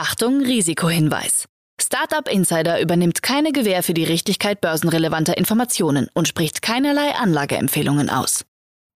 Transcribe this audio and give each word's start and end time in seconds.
Achtung, 0.00 0.40
Risikohinweis. 0.40 1.44
Startup 1.78 2.26
Insider 2.26 2.80
übernimmt 2.80 3.22
keine 3.22 3.52
Gewähr 3.52 3.82
für 3.82 3.92
die 3.92 4.04
Richtigkeit 4.04 4.62
börsenrelevanter 4.62 5.36
Informationen 5.36 6.08
und 6.14 6.26
spricht 6.26 6.62
keinerlei 6.62 7.14
Anlageempfehlungen 7.16 8.08
aus. 8.08 8.46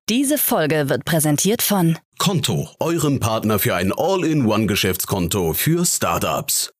Diese 0.09 0.39
Folge 0.39 0.89
wird 0.89 1.05
präsentiert 1.05 1.61
von 1.61 1.99
Konto, 2.17 2.71
eurem 2.81 3.21
Partner 3.21 3.59
für 3.59 3.75
ein 3.75 3.93
All-in-One-Geschäftskonto 3.95 5.53
für 5.53 5.85
Startups. 5.85 6.73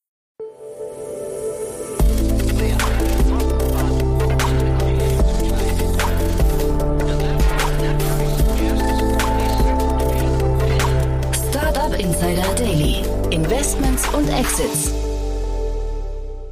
Startup 11.51 11.99
Insider. 11.99 12.54
Investments 13.45 14.09
und 14.15 14.27
Exits. 14.31 14.91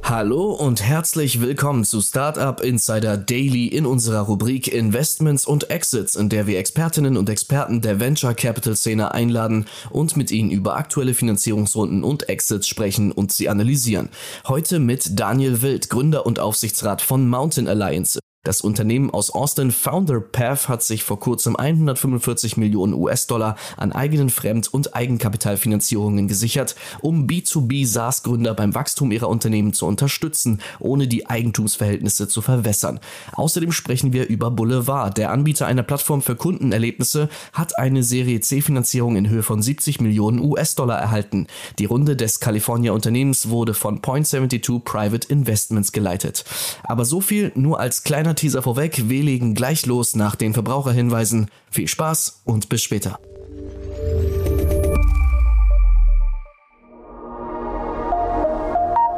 Hallo 0.03 0.51
und 0.51 0.83
herzlich 0.83 1.41
willkommen 1.41 1.85
zu 1.85 2.01
Startup 2.01 2.61
Insider 2.61 3.17
Daily 3.17 3.65
in 3.65 3.87
unserer 3.87 4.19
Rubrik 4.19 4.67
Investments 4.67 5.47
und 5.47 5.71
Exits, 5.71 6.15
in 6.15 6.29
der 6.29 6.45
wir 6.45 6.59
Expertinnen 6.59 7.17
und 7.17 7.29
Experten 7.29 7.81
der 7.81 7.99
Venture 7.99 8.35
Capital 8.35 8.75
Szene 8.75 9.11
einladen 9.11 9.65
und 9.89 10.15
mit 10.17 10.29
ihnen 10.29 10.51
über 10.51 10.75
aktuelle 10.75 11.15
Finanzierungsrunden 11.15 12.03
und 12.03 12.29
Exits 12.29 12.67
sprechen 12.67 13.11
und 13.11 13.31
sie 13.31 13.49
analysieren. 13.49 14.09
Heute 14.47 14.77
mit 14.77 15.19
Daniel 15.19 15.63
Wild, 15.63 15.89
Gründer 15.89 16.27
und 16.27 16.37
Aufsichtsrat 16.37 17.01
von 17.01 17.27
Mountain 17.27 17.67
Alliance. 17.67 18.19
Das 18.45 18.59
Unternehmen 18.59 19.09
aus 19.09 19.29
Austin 19.29 19.71
Founder 19.71 20.19
Path 20.19 20.67
hat 20.67 20.83
sich 20.83 21.05
vor 21.05 21.17
kurzem 21.17 21.55
145 21.55 22.57
Millionen 22.57 22.93
US-Dollar 22.93 23.55
an 23.77 23.93
eigenen 23.93 24.29
Fremd- 24.29 24.67
und 24.67 24.93
Eigenkapitalfinanzierungen 24.93 26.27
gesichert, 26.27 26.75
um 26.99 27.25
B2B 27.25 27.87
SaaS-Gründer 27.87 28.53
beim 28.53 28.75
Wachstum 28.75 29.13
ihrer 29.13 29.29
Unternehmen 29.29 29.71
zu 29.71 29.85
unterstützen, 29.85 30.59
ohne 30.79 31.07
die 31.07 31.25
Eigentumsverhältnisse 31.25 32.27
zu 32.27 32.41
verwässern. 32.41 32.99
Außerdem 33.31 33.71
sprechen 33.71 34.11
wir 34.11 34.27
über 34.27 34.51
Boulevard. 34.51 35.17
Der 35.17 35.31
Anbieter 35.31 35.65
einer 35.65 35.83
Plattform 35.83 36.21
für 36.21 36.35
Kundenerlebnisse 36.35 37.29
hat 37.53 37.77
eine 37.79 38.03
Serie 38.03 38.41
C-Finanzierung 38.41 39.15
in 39.15 39.29
Höhe 39.29 39.43
von 39.43 39.61
70 39.61 40.01
Millionen 40.01 40.39
US-Dollar 40.39 40.99
erhalten. 40.99 41.47
Die 41.79 41.85
Runde 41.85 42.17
des 42.17 42.41
California 42.41 42.91
Unternehmens 42.91 43.47
wurde 43.47 43.73
von 43.73 44.01
Point72 44.01 44.81
Private 44.81 45.29
Investments 45.29 45.93
geleitet. 45.93 46.43
Aber 46.83 47.05
so 47.05 47.21
viel 47.21 47.53
nur 47.55 47.79
als 47.79 48.03
kleiner 48.03 48.32
kleiner 48.33 48.35
Teaser 48.35 48.61
vorweg, 48.61 49.09
wir 49.09 49.23
legen 49.23 49.53
gleich 49.53 49.85
los 49.85 50.15
nach 50.15 50.35
den 50.35 50.53
Verbraucherhinweisen. 50.53 51.49
Viel 51.69 51.87
Spaß 51.87 52.41
und 52.45 52.69
bis 52.69 52.81
später. 52.81 53.19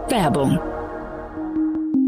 Werbung. 0.10 0.60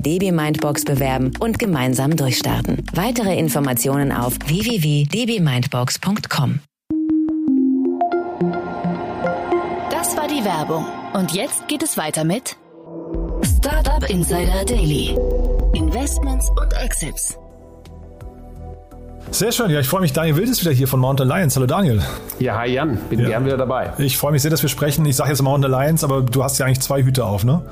DB 0.00 0.32
Mindbox 0.32 0.84
bewerben 0.84 1.32
und 1.40 1.58
gemeinsam 1.58 2.16
durchstarten. 2.16 2.84
Weitere 2.92 3.38
Informationen 3.38 4.12
auf 4.12 4.34
www.dbmindbox.com. 4.46 6.60
Das 9.90 10.16
war 10.16 10.28
die 10.28 10.44
Werbung. 10.44 10.86
Und 11.14 11.32
jetzt 11.32 11.66
geht 11.68 11.82
es 11.82 11.96
weiter 11.96 12.24
mit 12.24 12.56
Startup 13.42 14.08
Insider 14.08 14.64
Daily. 14.64 15.16
Investments 15.74 16.48
und 16.50 16.72
Exits. 16.74 17.36
Sehr 19.30 19.52
schön, 19.52 19.70
ja, 19.70 19.78
ich 19.80 19.86
freue 19.88 20.00
mich. 20.00 20.12
Daniel 20.12 20.36
Wild 20.36 20.48
ist 20.48 20.62
wieder 20.62 20.72
hier 20.72 20.88
von 20.88 21.00
Mountain 21.00 21.30
Alliance. 21.30 21.56
Hallo 21.56 21.66
Daniel. 21.66 22.00
Ja, 22.40 22.56
hi 22.58 22.72
Jan, 22.72 22.98
bin 23.10 23.20
Ja. 23.20 23.28
gern 23.28 23.44
wieder 23.44 23.56
dabei. 23.56 23.92
Ich 23.98 24.16
freue 24.16 24.32
mich 24.32 24.42
sehr, 24.42 24.50
dass 24.50 24.62
wir 24.62 24.68
sprechen. 24.68 25.04
Ich 25.06 25.16
sage 25.16 25.30
jetzt 25.30 25.42
Mountain 25.42 25.72
Alliance, 25.72 26.04
aber 26.04 26.22
du 26.22 26.42
hast 26.42 26.58
ja 26.58 26.66
eigentlich 26.66 26.80
zwei 26.80 27.02
Hüte 27.02 27.24
auf, 27.24 27.44
ne? 27.44 27.62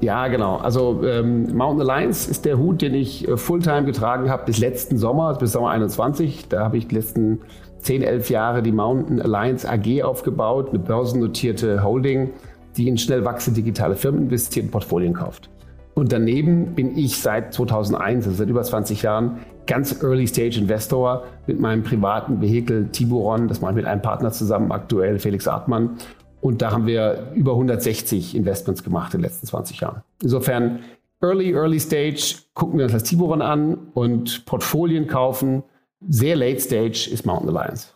Ja, 0.00 0.28
genau. 0.28 0.56
Also 0.58 1.02
ähm, 1.04 1.56
Mountain 1.56 1.88
Alliance 1.88 2.30
ist 2.30 2.44
der 2.44 2.58
Hut, 2.58 2.82
den 2.82 2.94
ich 2.94 3.26
äh, 3.26 3.36
Fulltime 3.36 3.84
getragen 3.84 4.30
habe 4.30 4.44
bis 4.44 4.58
letzten 4.58 4.98
Sommer, 4.98 5.34
bis 5.34 5.52
Sommer 5.52 5.70
21. 5.70 6.48
Da 6.48 6.62
habe 6.64 6.76
ich 6.76 6.88
die 6.88 6.94
letzten 6.96 7.40
10, 7.80 8.02
11 8.02 8.30
Jahre 8.30 8.62
die 8.62 8.72
Mountain 8.72 9.20
Alliance 9.20 9.68
AG 9.68 10.02
aufgebaut, 10.04 10.68
eine 10.70 10.78
börsennotierte 10.78 11.82
Holding, 11.82 12.30
die 12.76 12.86
in 12.88 12.98
schnell 12.98 13.24
wachsende 13.24 13.60
digitale 13.60 13.96
Firmen 13.96 14.24
investiert 14.24 14.66
und 14.66 14.70
Portfolien 14.72 15.14
kauft. 15.14 15.48
Und 15.94 16.10
daneben 16.10 16.74
bin 16.74 16.96
ich 16.96 17.18
seit 17.20 17.52
2001, 17.52 18.26
also 18.26 18.38
seit 18.38 18.48
über 18.48 18.62
20 18.62 19.02
Jahren, 19.02 19.38
ganz 19.66 20.02
Early 20.02 20.26
Stage 20.26 20.58
Investor 20.58 21.24
mit 21.46 21.60
meinem 21.60 21.82
privaten 21.82 22.40
Vehikel 22.40 22.88
Tiburon. 22.88 23.48
Das 23.48 23.60
mache 23.60 23.72
ich 23.72 23.76
mit 23.76 23.86
einem 23.86 24.02
Partner 24.02 24.32
zusammen, 24.32 24.72
aktuell 24.72 25.18
Felix 25.18 25.46
Artmann. 25.46 25.98
Und 26.40 26.60
da 26.60 26.72
haben 26.72 26.86
wir 26.86 27.30
über 27.34 27.52
160 27.52 28.34
Investments 28.34 28.82
gemacht 28.82 29.14
in 29.14 29.20
den 29.20 29.24
letzten 29.24 29.46
20 29.46 29.80
Jahren. 29.80 30.02
Insofern 30.22 30.80
Early, 31.22 31.52
Early 31.52 31.78
Stage 31.78 32.34
gucken 32.54 32.78
wir 32.78 32.84
uns 32.84 32.92
das 32.92 33.04
Tiburon 33.04 33.42
an 33.42 33.78
und 33.94 34.44
Portfolien 34.44 35.06
kaufen. 35.06 35.62
Sehr 36.08 36.36
Late 36.36 36.60
Stage 36.60 37.08
ist 37.12 37.24
Mountain 37.26 37.56
Alliance. 37.56 37.88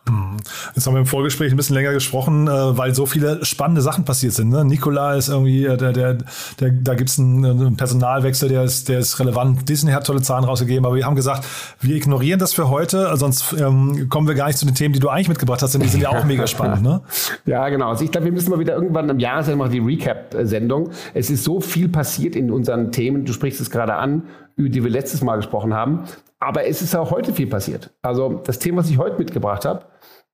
Jetzt 0.75 0.85
haben 0.85 0.93
wir 0.93 0.99
im 0.99 1.05
Vorgespräch 1.05 1.51
ein 1.51 1.57
bisschen 1.57 1.75
länger 1.75 1.93
gesprochen, 1.93 2.47
äh, 2.47 2.77
weil 2.77 2.93
so 2.93 3.05
viele 3.05 3.43
spannende 3.43 3.81
Sachen 3.81 4.05
passiert 4.05 4.33
sind. 4.33 4.49
Ne? 4.49 4.63
Nikola 4.63 5.15
ist 5.15 5.27
irgendwie, 5.29 5.65
äh, 5.65 5.77
der, 5.77 5.91
der, 5.91 6.17
der, 6.59 6.71
da 6.71 6.95
gibt 6.95 7.09
es 7.09 7.19
einen, 7.19 7.75
Personalwechsel, 7.75 8.49
der 8.49 8.63
ist, 8.63 8.89
der 8.89 8.99
ist 8.99 9.19
relevant. 9.19 9.67
Disney 9.67 9.91
hat 9.91 10.05
tolle 10.05 10.21
Zahlen 10.21 10.45
rausgegeben, 10.45 10.85
aber 10.85 10.95
wir 10.95 11.05
haben 11.05 11.15
gesagt, 11.15 11.45
wir 11.81 11.95
ignorieren 11.95 12.39
das 12.39 12.53
für 12.53 12.69
heute, 12.69 13.15
sonst 13.17 13.53
ähm, 13.53 14.07
kommen 14.09 14.27
wir 14.27 14.35
gar 14.35 14.47
nicht 14.47 14.57
zu 14.57 14.65
den 14.65 14.75
Themen, 14.75 14.93
die 14.93 14.99
du 14.99 15.09
eigentlich 15.09 15.29
mitgebracht 15.29 15.61
hast, 15.61 15.73
denn 15.73 15.81
die 15.81 15.87
sind 15.87 16.01
ja 16.01 16.09
auch 16.09 16.23
mega 16.23 16.47
spannend. 16.47 16.83
Ne? 16.83 17.01
Ja, 17.45 17.67
genau. 17.69 17.89
Also 17.89 18.03
ich 18.03 18.11
glaube, 18.11 18.25
wir 18.25 18.31
müssen 18.31 18.49
mal 18.49 18.59
wieder 18.59 18.75
irgendwann 18.75 19.09
am 19.09 19.19
Jahresende 19.19 19.57
machen 19.57 19.71
die 19.71 19.79
Recap-Sendung. 19.79 20.91
Es 21.13 21.29
ist 21.29 21.43
so 21.43 21.59
viel 21.59 21.89
passiert 21.89 22.35
in 22.35 22.51
unseren 22.51 22.91
Themen. 22.91 23.25
Du 23.25 23.33
sprichst 23.33 23.59
es 23.61 23.69
gerade 23.69 23.95
an, 23.95 24.23
über 24.57 24.69
die 24.69 24.83
wir 24.83 24.91
letztes 24.91 25.21
Mal 25.21 25.37
gesprochen 25.37 25.73
haben. 25.73 26.03
Aber 26.39 26.65
es 26.67 26.81
ist 26.81 26.95
auch 26.95 27.11
heute 27.11 27.33
viel 27.33 27.47
passiert. 27.47 27.91
Also 28.01 28.41
das 28.43 28.59
Thema, 28.59 28.79
was 28.79 28.89
ich 28.89 28.97
heute 28.97 29.17
mitgebracht 29.17 29.63
habe, 29.63 29.85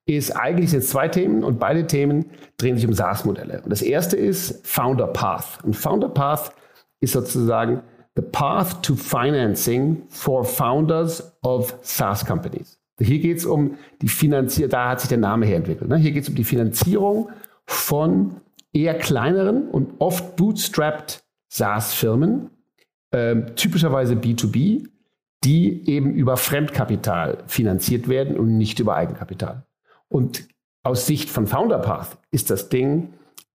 ist 0.06 0.32
eigentlich 0.32 0.72
sind 0.72 0.84
zwei 0.84 1.08
Themen 1.08 1.44
und 1.44 1.60
beide 1.60 1.88
Themen 1.88 2.26
drehen 2.58 2.76
sich 2.76 2.86
um 2.86 2.94
SaaS-Modelle. 2.94 3.62
Und 3.64 3.70
das 3.70 3.82
erste 3.82 4.18
ist 4.18 4.66
Founder 4.68 5.08
Path. 5.08 5.60
Und 5.64 5.76
Founder 5.76 6.10
Path 6.10 6.52
ist 7.00 7.14
sozusagen 7.14 7.84
the 8.16 8.22
path 8.22 8.84
to 8.84 8.96
financing 8.96 10.04
for 10.10 10.44
founders 10.44 11.34
of 11.44 11.78
SaaS 11.82 12.26
companies. 12.26 12.80
Hier 13.00 13.20
geht 13.20 13.38
es 13.38 13.46
um 13.46 13.76
die 14.02 14.08
Finanzierung, 14.08 14.70
da 14.70 14.90
hat 14.90 15.00
sich 15.00 15.10
der 15.10 15.18
Name 15.18 15.46
her 15.46 15.58
entwickelt. 15.58 15.90
ne? 15.90 15.98
Hier 15.98 16.12
geht 16.12 16.24
es 16.24 16.30
um 16.30 16.36
die 16.36 16.44
Finanzierung 16.44 17.30
von 17.66 18.38
eher 18.72 18.94
kleineren 18.98 19.70
und 19.70 20.00
oft 20.00 20.36
bootstrapped 20.36 21.24
SaaS-Firmen, 21.50 22.50
ähm, 23.14 23.56
typischerweise 23.56 24.16
B2B, 24.16 24.88
die 25.44 25.90
eben 25.90 26.14
über 26.14 26.38
Fremdkapital 26.38 27.44
finanziert 27.48 28.08
werden 28.08 28.38
und 28.38 28.58
nicht 28.58 28.80
über 28.80 28.96
Eigenkapital. 28.96 29.66
Und 30.08 30.48
aus 30.84 31.06
Sicht 31.06 31.30
von 31.30 31.48
FounderPath 31.48 32.18
ist 32.32 32.50
das 32.50 32.70
Ding 32.70 33.14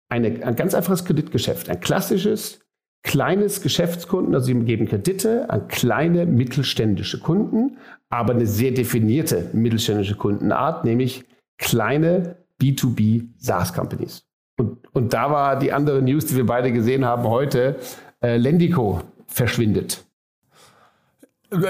eine, 0.09 0.45
ein 0.45 0.55
ganz 0.55 0.73
einfaches 0.73 1.05
Kreditgeschäft, 1.05 1.69
ein 1.69 1.79
klassisches, 1.79 2.59
kleines 3.03 3.61
Geschäftskunden, 3.61 4.33
also 4.33 4.47
sie 4.47 4.59
geben 4.65 4.87
Kredite 4.87 5.49
an 5.49 5.67
kleine 5.67 6.25
mittelständische 6.25 7.19
Kunden, 7.19 7.77
aber 8.09 8.33
eine 8.33 8.47
sehr 8.47 8.71
definierte 8.71 9.49
mittelständische 9.53 10.15
Kundenart, 10.15 10.85
nämlich 10.85 11.25
kleine 11.57 12.37
B2B 12.61 13.29
SaaS-Companies. 13.37 14.25
Und, 14.59 14.79
und 14.93 15.13
da 15.13 15.31
war 15.31 15.59
die 15.59 15.71
andere 15.71 16.01
News, 16.01 16.25
die 16.25 16.35
wir 16.35 16.45
beide 16.45 16.71
gesehen 16.71 17.05
haben 17.05 17.23
heute, 17.23 17.77
äh, 18.21 18.37
Lendico 18.37 19.01
verschwindet. 19.27 20.05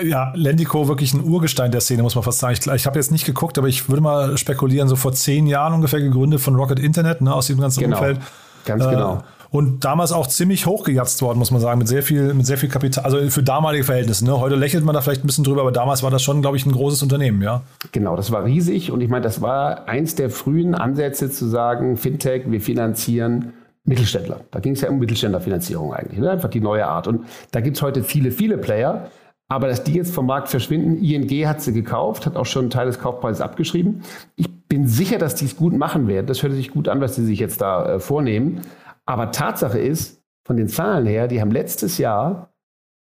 Ja, 0.04 0.32
Lendico 0.36 0.88
wirklich 0.88 1.14
ein 1.14 1.24
Urgestein 1.24 1.72
der 1.72 1.82
Szene, 1.82 2.02
muss 2.02 2.16
man 2.16 2.24
fast 2.24 2.40
sagen. 2.40 2.58
Ich, 2.60 2.66
ich 2.66 2.86
habe 2.88 2.98
jetzt 2.98 3.12
nicht 3.12 3.26
geguckt, 3.26 3.60
aber 3.60 3.68
ich 3.68 3.90
würde 3.90 4.02
mal 4.02 4.38
spekulieren, 4.38 4.88
so 4.88 4.96
vor 4.96 5.14
zehn 5.14 5.46
Jahren 5.46 5.74
ungefähr 5.74 6.02
gegründet 6.02 6.42
von 6.42 6.56
Rocket 6.56 6.80
Internet, 6.80 7.22
ne, 7.22 7.34
aus 7.34 7.46
diesem 7.46 7.62
ganzen 7.62 7.82
Genau. 7.82 7.98
Umfeld. 7.98 8.20
Ganz 8.66 8.84
genau. 8.84 9.24
Und 9.50 9.86
damals 9.86 10.12
auch 10.12 10.28
ziemlich 10.28 10.66
hochgejatzt 10.66 11.22
worden, 11.22 11.40
muss 11.40 11.52
man 11.52 11.62
sagen, 11.62 11.78
mit 11.80 11.88
sehr 11.88 12.04
viel, 12.04 12.34
mit 12.34 12.46
sehr 12.46 12.58
viel 12.58 12.70
Kapital, 12.70 13.06
also 13.06 13.18
für 13.30 13.44
damalige 13.44 13.86
Verhältnisse. 13.86 14.26
Ne? 14.26 14.38
Heute 14.40 14.56
lächelt 14.56 14.84
man 14.84 14.94
da 14.94 15.02
vielleicht 15.02 15.24
ein 15.24 15.28
bisschen 15.28 15.46
drüber, 15.46 15.62
aber 15.62 15.72
damals 15.72 16.04
war 16.04 16.12
das 16.12 16.22
schon, 16.22 16.42
glaube 16.42 16.58
ich, 16.58 16.66
ein 16.66 16.72
großes 16.74 17.02
Unternehmen, 17.02 17.42
ja. 17.42 17.62
Genau, 17.94 18.18
das 18.18 18.32
war 18.32 18.44
riesig 18.44 18.92
und 18.92 19.00
ich 19.00 19.10
meine, 19.10 19.24
das 19.24 19.42
war 19.42 19.88
eins 19.88 20.16
der 20.16 20.30
frühen 20.30 20.76
Ansätze 20.76 21.32
zu 21.32 21.48
sagen, 21.48 21.96
Fintech, 21.96 22.44
wir 22.52 22.60
finanzieren 22.60 23.54
Mittelständler. 23.88 24.42
Da 24.52 24.60
ging 24.60 24.74
es 24.74 24.82
ja 24.82 24.90
um 24.90 25.00
Mittelständlerfinanzierung 25.00 25.94
eigentlich. 25.94 26.20
Ne? 26.20 26.30
Einfach 26.30 26.50
die 26.50 26.60
neue 26.60 26.86
Art. 26.86 27.08
Und 27.08 27.26
da 27.52 27.62
gibt 27.62 27.78
es 27.78 27.82
heute 27.82 28.04
viele, 28.04 28.32
viele 28.32 28.58
Player. 28.58 29.10
Aber 29.50 29.68
dass 29.68 29.84
die 29.84 29.94
jetzt 29.94 30.14
vom 30.14 30.26
Markt 30.26 30.50
verschwinden, 30.50 31.02
ING 31.02 31.48
hat 31.48 31.62
sie 31.62 31.72
gekauft, 31.72 32.26
hat 32.26 32.36
auch 32.36 32.46
schon 32.46 32.64
einen 32.64 32.70
Teil 32.70 32.88
des 32.88 33.00
Kaufpreises 33.00 33.40
abgeschrieben. 33.40 34.04
Ich 34.36 34.54
bin 34.68 34.88
sicher, 34.88 35.18
dass 35.18 35.36
die 35.36 35.46
es 35.46 35.56
gut 35.56 35.74
machen 35.74 36.08
werden. 36.08 36.28
Das 36.28 36.44
hört 36.44 36.52
sich 36.52 36.72
gut 36.72 36.90
an, 36.90 37.00
was 37.00 37.16
sie 37.16 37.26
sich 37.26 37.40
jetzt 37.40 37.62
da 37.62 37.96
äh, 37.96 38.00
vornehmen. 38.02 38.62
Aber 39.06 39.32
Tatsache 39.32 39.80
ist, 39.80 40.22
von 40.46 40.58
den 40.58 40.68
Zahlen 40.68 41.06
her, 41.06 41.30
die 41.30 41.40
haben 41.40 41.52
letztes 41.52 41.98
Jahr, 41.98 42.54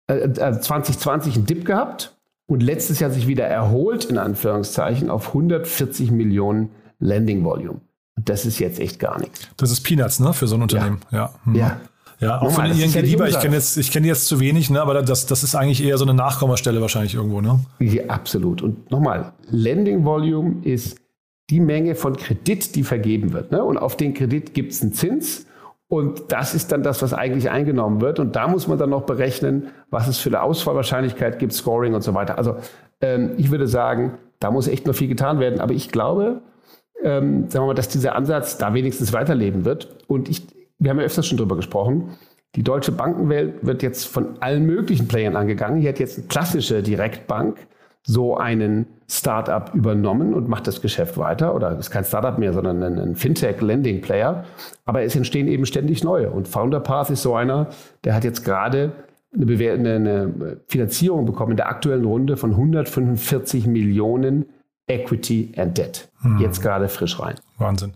äh, 0.07 0.31
2020 0.31 1.33
äh, 1.33 1.37
einen 1.39 1.47
Dip 1.47 1.65
gehabt 1.65 2.19
und 2.47 2.63
letztes 2.63 3.01
Jahr 3.01 3.11
sich 3.11 3.27
wieder 3.27 3.47
erholt, 3.47 4.05
in 4.05 4.19
Anführungszeichen, 4.19 5.09
auf 5.09 5.29
140 5.29 6.11
Millionen 6.11 6.71
Landing 6.99 7.43
Volume. 7.43 7.81
Das 8.16 8.46
ist 8.46 8.58
jetzt 8.58 8.78
echt 8.78 8.99
gar 8.99 9.19
nichts. 9.19 9.49
Das 9.56 9.70
ist 9.70 9.82
Peanuts, 9.82 10.20
ne, 10.20 10.32
für 10.32 10.46
so 10.46 10.55
ein 10.56 10.62
Unternehmen. 10.62 11.00
Ja. 11.11 11.19
Ja. 11.19 11.34
Hm. 11.44 11.55
ja. 11.55 11.81
Ja, 12.20 12.40
auch 12.40 12.52
von 12.52 12.64
ING 12.64 12.90
ja 12.93 13.00
lieber. 13.00 13.28
Ich 13.28 13.38
kenne 13.40 13.56
jetzt, 13.56 13.76
ich 13.76 13.90
kenne 13.90 14.06
jetzt 14.06 14.28
zu 14.28 14.38
wenig, 14.38 14.70
ne, 14.70 14.81
aber 14.81 15.02
das, 15.02 15.26
das 15.26 15.43
ist 15.43 15.56
eigentlich 15.56 15.84
eher 15.84 15.99
so 15.99 16.05
eine 16.05 16.14
Nachkommastelle 16.14 16.81
wahrscheinlich 16.81 17.14
irgendwo, 17.14 17.40
ne? 17.40 17.58
Ja, 17.81 18.05
absolut. 18.06 18.62
Und 18.62 18.90
nochmal, 18.90 19.32
Lending 19.50 20.05
Volume 20.05 20.64
ist 20.64 20.96
die 21.50 21.61
Menge 21.61 21.94
von 21.94 22.16
Kredit, 22.16 22.75
die 22.75 22.84
vergeben 22.84 23.32
wird. 23.32 23.52
Ne? 23.52 23.62
Und 23.62 23.76
auf 23.76 23.96
den 23.96 24.14
Kredit 24.14 24.55
gibt 24.55 24.72
es 24.72 24.82
einen 24.82 24.93
Zins. 24.93 25.46
Und 25.88 26.32
das 26.32 26.55
ist 26.55 26.72
dann 26.72 26.82
das, 26.82 27.02
was 27.02 27.12
eigentlich 27.12 27.50
eingenommen 27.50 28.00
wird. 28.00 28.19
Und 28.19 28.34
da 28.34 28.49
muss 28.49 28.66
man 28.66 28.78
dann 28.78 28.90
noch 28.90 29.02
berechnen, 29.02 29.69
was 29.90 30.08
es 30.08 30.19
für 30.19 30.31
eine 30.31 30.43
Ausfallwahrscheinlichkeit 30.43 31.38
gibt, 31.38 31.52
Scoring 31.52 31.94
und 31.94 32.02
so 32.02 32.14
weiter. 32.14 32.38
Also 32.38 32.56
ähm, 33.00 33.32
ich 33.37 33.50
würde 33.50 33.69
sagen, 33.69 34.14
da 34.40 34.50
muss 34.50 34.66
echt 34.66 34.87
noch 34.87 34.94
viel 34.94 35.08
getan 35.08 35.38
werden. 35.38 35.61
Aber 35.61 35.75
ich 35.75 35.90
glaube, 35.90 36.40
ähm, 37.02 37.50
sagen 37.50 37.64
wir 37.64 37.69
mal, 37.69 37.75
dass 37.75 37.88
dieser 37.88 38.14
Ansatz 38.14 38.58
da 38.58 38.75
wenigstens 38.75 39.12
weiterleben 39.12 39.64
wird. 39.64 40.05
Und 40.06 40.29
ich, 40.29 40.46
wir 40.79 40.91
haben 40.91 40.99
ja 40.99 41.05
öfters 41.05 41.26
schon 41.26 41.38
drüber 41.38 41.56
gesprochen. 41.56 42.11
Die 42.56 42.62
deutsche 42.62 42.93
Bankenwelt 42.93 43.67
wird 43.67 43.82
jetzt 43.82 44.05
von 44.05 44.41
allen 44.41 44.64
möglichen 44.64 45.08
Playern 45.08 45.37
angegangen. 45.37 45.81
Hier 45.81 45.91
hat 45.91 45.99
jetzt 45.99 46.19
eine 46.19 46.29
klassische 46.29 46.82
Direktbank 46.82 47.58
so 48.06 48.37
einen 48.37 48.87
Startup 49.08 49.75
übernommen 49.75 50.35
und 50.35 50.49
macht 50.49 50.67
das 50.67 50.81
Geschäft 50.81 51.17
weiter. 51.19 51.55
Oder 51.55 51.76
ist 51.79 51.91
kein 51.91 52.05
Startup 52.05 52.38
mehr, 52.38 52.52
sondern 52.52 52.82
ein, 52.82 52.99
ein 52.99 53.17
Fintech-Lending-Player. 53.17 54.44
Aber 54.85 55.02
es 55.02 55.17
entstehen 55.17 55.49
eben 55.49 55.67
ständig 55.67 56.05
neue. 56.05 56.31
Und 56.31 56.47
FounderPath 56.47 57.11
ist 57.11 57.23
so 57.23 57.35
einer, 57.35 57.69
der 58.05 58.14
hat 58.14 58.25
jetzt 58.25 58.44
gerade 58.44 58.93
eine, 59.35 59.94
eine 59.94 60.61
Finanzierung 60.69 61.25
bekommen 61.26 61.52
in 61.52 61.56
der 61.56 61.69
aktuellen 61.69 62.05
Runde 62.05 62.37
von 62.37 62.50
145 62.50 63.67
Millionen 63.67 64.47
Equity 64.87 65.53
and 65.57 65.77
Debt. 65.77 66.11
Hm. 66.21 66.39
Jetzt 66.39 66.61
gerade 66.61 66.89
frisch 66.89 67.19
rein. 67.19 67.37
Wahnsinn. 67.59 67.95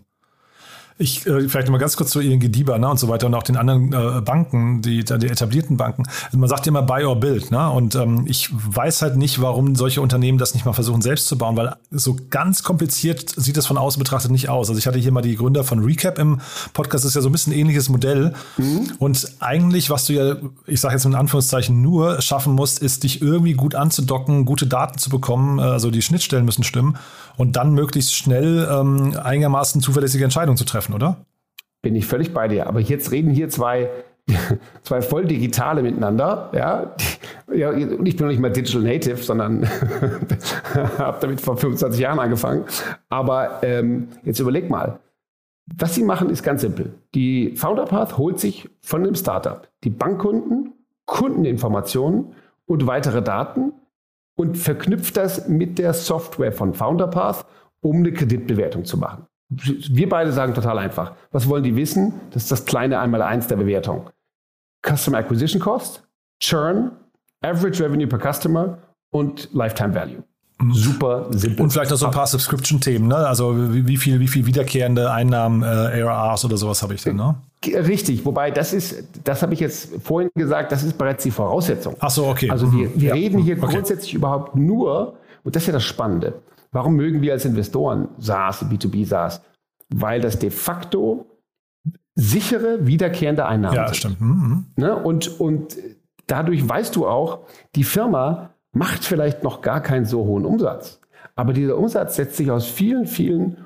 Ich 1.01 1.25
äh, 1.25 1.47
vielleicht 1.47 1.69
mal 1.69 1.77
ganz 1.77 1.95
kurz 1.95 2.09
zu 2.09 2.19
ING 2.19 2.39
DIBA 2.39 2.77
ne, 2.77 2.89
und 2.89 2.99
so 2.99 3.07
weiter 3.07 3.27
und 3.27 3.33
auch 3.33 3.43
den 3.43 3.55
anderen 3.55 3.93
äh, 3.93 4.19
Banken, 4.19 4.81
die, 4.81 5.05
die 5.05 5.27
etablierten 5.27 5.77
Banken. 5.77 6.03
Also 6.25 6.37
man 6.37 6.49
sagt 6.49 6.65
ja 6.65 6.71
immer 6.71 6.81
Buy 6.81 7.05
or 7.05 7.17
Build. 7.17 7.51
Ne? 7.51 7.69
Und 7.69 7.95
ähm, 7.95 8.25
ich 8.27 8.49
weiß 8.51 9.01
halt 9.01 9.15
nicht, 9.15 9.41
warum 9.41 9.77
solche 9.77 10.01
Unternehmen 10.01 10.37
das 10.37 10.53
nicht 10.53 10.65
mal 10.65 10.73
versuchen 10.73 11.01
selbst 11.01 11.27
zu 11.27 11.37
bauen, 11.37 11.55
weil 11.55 11.73
so 11.89 12.17
ganz 12.29 12.63
kompliziert 12.63 13.29
sieht 13.29 13.55
das 13.55 13.65
von 13.65 13.77
außen 13.77 13.97
betrachtet 13.97 14.31
nicht 14.31 14.49
aus. 14.49 14.67
Also 14.67 14.77
ich 14.77 14.87
hatte 14.87 14.99
hier 14.99 15.13
mal 15.13 15.21
die 15.21 15.37
Gründer 15.37 15.63
von 15.63 15.79
Recap 15.79 16.19
im 16.19 16.41
Podcast, 16.73 17.05
das 17.05 17.11
ist 17.11 17.15
ja 17.15 17.21
so 17.21 17.29
ein 17.29 17.31
bisschen 17.31 17.53
ein 17.53 17.59
ähnliches 17.59 17.87
Modell. 17.87 18.33
Mhm. 18.57 18.91
Und 18.99 19.25
eigentlich, 19.39 19.89
was 19.89 20.03
du 20.03 20.13
ja, 20.13 20.35
ich 20.67 20.81
sage 20.81 20.95
jetzt 20.95 21.05
in 21.05 21.15
Anführungszeichen, 21.15 21.81
nur 21.81 22.21
schaffen 22.21 22.53
musst, 22.53 22.79
ist 22.79 23.03
dich 23.03 23.21
irgendwie 23.21 23.53
gut 23.53 23.73
anzudocken, 23.73 24.43
gute 24.43 24.67
Daten 24.67 24.97
zu 24.97 25.09
bekommen. 25.09 25.59
Äh, 25.59 25.61
also 25.61 25.91
die 25.91 26.01
Schnittstellen 26.01 26.43
müssen 26.43 26.65
stimmen 26.65 26.97
und 27.39 27.55
dann 27.55 27.73
möglichst 27.73 28.13
schnell 28.13 28.67
ähm, 28.69 29.15
einigermaßen 29.23 29.81
zuverlässige 29.81 30.25
Entscheidungen 30.25 30.57
zu 30.57 30.65
treffen, 30.65 30.93
oder? 30.93 31.25
Bin 31.81 31.95
ich 31.95 32.05
völlig 32.05 32.33
bei 32.33 32.49
dir. 32.49 32.67
Aber 32.67 32.81
jetzt 32.81 33.11
reden 33.11 33.31
hier 33.31 33.47
zwei, 33.47 33.89
zwei 34.83 35.01
voll 35.01 35.25
digitale 35.25 35.81
miteinander. 35.81 36.51
Ja? 36.53 36.95
ja, 37.55 37.69
und 37.69 38.05
ich 38.05 38.17
bin 38.17 38.25
noch 38.25 38.31
nicht 38.31 38.41
mal 38.41 38.51
Digital 38.51 38.81
Native, 38.81 39.23
sondern 39.23 39.65
habe 40.97 41.17
damit 41.21 41.39
vor 41.39 41.55
25 41.55 42.01
Jahren 42.01 42.19
angefangen. 42.19 42.65
Aber 43.07 43.63
ähm, 43.63 44.09
jetzt 44.25 44.41
überleg 44.41 44.69
mal. 44.69 44.99
Was 45.77 45.95
sie 45.95 46.03
machen, 46.03 46.29
ist 46.29 46.43
ganz 46.43 46.59
simpel. 46.59 46.93
Die 47.15 47.55
Founderpath 47.55 48.17
holt 48.17 48.37
sich 48.37 48.69
von 48.81 49.05
dem 49.05 49.15
Startup 49.15 49.65
die 49.85 49.91
Bankkunden, 49.91 50.73
Kundeninformationen 51.05 52.33
und 52.65 52.85
weitere 52.85 53.21
Daten 53.21 53.71
und 54.39 54.57
verknüpft 54.57 55.17
das 55.17 55.49
mit 55.49 55.77
der 55.79 55.93
Software 55.93 56.53
von 56.53 56.73
FounderPath, 56.73 57.45
um 57.81 57.97
eine 57.97 58.13
Kreditbewertung 58.13 58.85
zu 58.85 58.97
machen. 58.97 59.25
Wir 59.49 60.07
beide 60.07 60.31
sagen 60.31 60.53
total 60.53 60.77
einfach. 60.77 61.11
Was 61.31 61.49
wollen 61.49 61.63
die 61.63 61.75
wissen? 61.75 62.13
Das 62.31 62.43
ist 62.43 62.51
das 62.53 62.63
kleine 62.63 62.99
Einmaleins 62.99 63.47
der 63.47 63.57
Bewertung. 63.57 64.09
Customer 64.81 65.17
Acquisition 65.17 65.61
Cost, 65.61 66.07
Churn, 66.39 66.91
Average 67.41 67.83
Revenue 67.83 68.07
per 68.07 68.33
Customer 68.33 68.77
und 69.11 69.49
Lifetime 69.51 69.93
Value. 69.93 70.23
Super 70.71 71.27
simpel. 71.31 71.63
Und 71.63 71.73
vielleicht 71.73 71.91
noch 71.91 71.97
so 71.97 72.05
ein 72.05 72.13
paar 72.13 72.27
Subscription-Themen, 72.27 73.09
ne? 73.09 73.17
Also 73.17 73.73
wie, 73.73 73.87
wie, 73.87 73.97
viel, 73.97 74.21
wie 74.21 74.27
viel 74.29 74.45
wiederkehrende 74.45 75.11
Einnahmen, 75.11 75.63
äh, 75.63 76.01
ARRs 76.01 76.45
oder 76.45 76.55
sowas 76.55 76.81
habe 76.81 76.93
ich 76.93 77.03
denn, 77.03 77.17
ne? 77.17 77.35
Richtig, 77.65 78.25
wobei 78.25 78.51
das 78.51 78.73
ist, 78.73 79.03
das 79.25 79.41
habe 79.41 79.53
ich 79.53 79.59
jetzt 79.59 80.01
vorhin 80.01 80.29
gesagt, 80.33 80.71
das 80.71 80.83
ist 80.83 80.97
bereits 80.97 81.23
die 81.23 81.31
Voraussetzung. 81.31 81.95
Ach 81.99 82.09
so, 82.09 82.27
okay. 82.27 82.49
Also 82.49 82.71
wir, 82.71 82.89
wir 82.95 83.09
ja. 83.09 83.13
reden 83.13 83.39
hier 83.39 83.57
okay. 83.57 83.73
grundsätzlich 83.73 84.13
überhaupt 84.13 84.55
nur, 84.55 85.17
und 85.43 85.55
das 85.55 85.63
ist 85.63 85.67
ja 85.67 85.73
das 85.73 85.83
Spannende, 85.83 86.41
warum 86.71 86.95
mögen 86.95 87.21
wir 87.21 87.33
als 87.33 87.43
Investoren 87.43 88.07
SaaS, 88.17 88.63
B2B 88.63 89.05
SaaS? 89.05 89.41
Weil 89.89 90.21
das 90.21 90.39
de 90.39 90.51
facto 90.51 91.25
sichere, 92.15 92.85
wiederkehrende 92.85 93.45
Einnahmen 93.45 93.75
ja, 93.75 93.87
sind. 93.87 94.03
Ja, 94.03 94.09
stimmt. 94.09 94.21
Mhm. 94.21 94.65
Ne? 94.77 94.95
Und, 94.95 95.39
und 95.39 95.77
dadurch 96.27 96.67
weißt 96.67 96.95
du 96.95 97.07
auch, 97.07 97.39
die 97.75 97.83
Firma 97.83 98.51
macht 98.71 99.03
vielleicht 99.03 99.43
noch 99.43 99.61
gar 99.61 99.81
keinen 99.81 100.05
so 100.05 100.25
hohen 100.25 100.45
Umsatz. 100.45 101.01
Aber 101.35 101.53
dieser 101.53 101.77
Umsatz 101.77 102.15
setzt 102.15 102.37
sich 102.37 102.51
aus 102.51 102.65
vielen, 102.65 103.05
vielen 103.05 103.65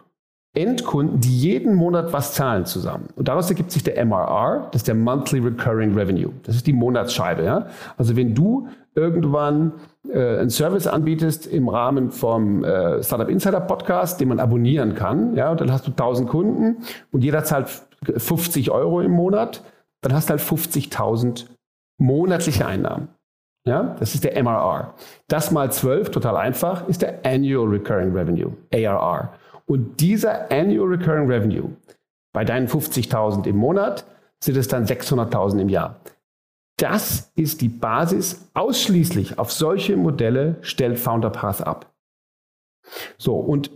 Endkunden, 0.56 1.20
die 1.20 1.36
jeden 1.36 1.74
Monat 1.74 2.14
was 2.14 2.34
zahlen 2.34 2.66
zusammen. 2.66 3.08
Und 3.16 3.28
daraus 3.28 3.50
ergibt 3.50 3.72
sich 3.72 3.84
der 3.84 4.04
MRR, 4.06 4.68
das 4.72 4.82
ist 4.82 4.88
der 4.88 4.96
Monthly 4.96 5.40
Recurring 5.40 5.96
Revenue. 5.96 6.32
Das 6.44 6.56
ist 6.56 6.68
die 6.68 6.74
Monatsscheibe. 6.74 7.44
Ja? 7.44 7.68
Also 7.98 8.16
wenn 8.16 8.36
du 8.36 8.68
irgendwann 8.94 9.74
äh, 10.08 10.38
einen 10.38 10.52
Service 10.52 10.86
anbietest 10.86 11.48
im 11.48 11.70
Rahmen 11.70 12.12
vom 12.12 12.64
äh, 12.64 13.02
Startup 13.02 13.30
Insider 13.30 13.62
Podcast, 13.62 14.22
den 14.22 14.28
man 14.28 14.40
abonnieren 14.40 14.94
kann, 14.94 15.36
ja, 15.36 15.50
und 15.50 15.60
dann 15.60 15.72
hast 15.72 15.88
du 15.88 15.92
1000 15.92 16.30
Kunden 16.30 16.84
und 17.12 17.24
jeder 17.24 17.44
zahlt 17.44 17.68
50 18.16 18.70
Euro 18.70 19.02
im 19.02 19.12
Monat, 19.12 19.64
dann 20.02 20.14
hast 20.14 20.30
du 20.30 20.32
halt 20.32 20.42
50.000 20.42 21.48
monatliche 21.98 22.68
Einnahmen. 22.68 23.08
Ja, 23.66 23.96
das 23.98 24.14
ist 24.14 24.26
der 24.26 24.42
MRR. 24.44 24.94
Das 25.30 25.50
mal 25.50 25.72
12, 25.72 26.12
total 26.12 26.36
einfach, 26.36 26.88
ist 26.90 27.02
der 27.02 27.26
Annual 27.26 27.70
Recurring 27.70 28.12
Revenue, 28.12 28.52
ARR. 28.74 29.34
Und 29.66 30.00
dieser 30.00 30.52
Annual 30.52 30.90
Recurring 30.90 31.28
Revenue, 31.28 31.70
bei 32.34 32.44
deinen 32.44 32.68
50.000 32.68 33.48
im 33.48 33.56
Monat, 33.56 34.06
sind 34.44 34.58
es 34.58 34.68
dann 34.68 34.86
600.000 34.86 35.60
im 35.60 35.70
Jahr. 35.70 36.02
Das 36.78 37.32
ist 37.36 37.62
die 37.62 37.70
Basis. 37.70 38.50
Ausschließlich 38.54 39.40
auf 39.40 39.52
solche 39.52 39.96
Modelle 39.96 40.58
stellt 40.62 41.00
FounderPath 41.00 41.62
ab. 41.62 41.94
So, 43.18 43.36
und, 43.36 43.72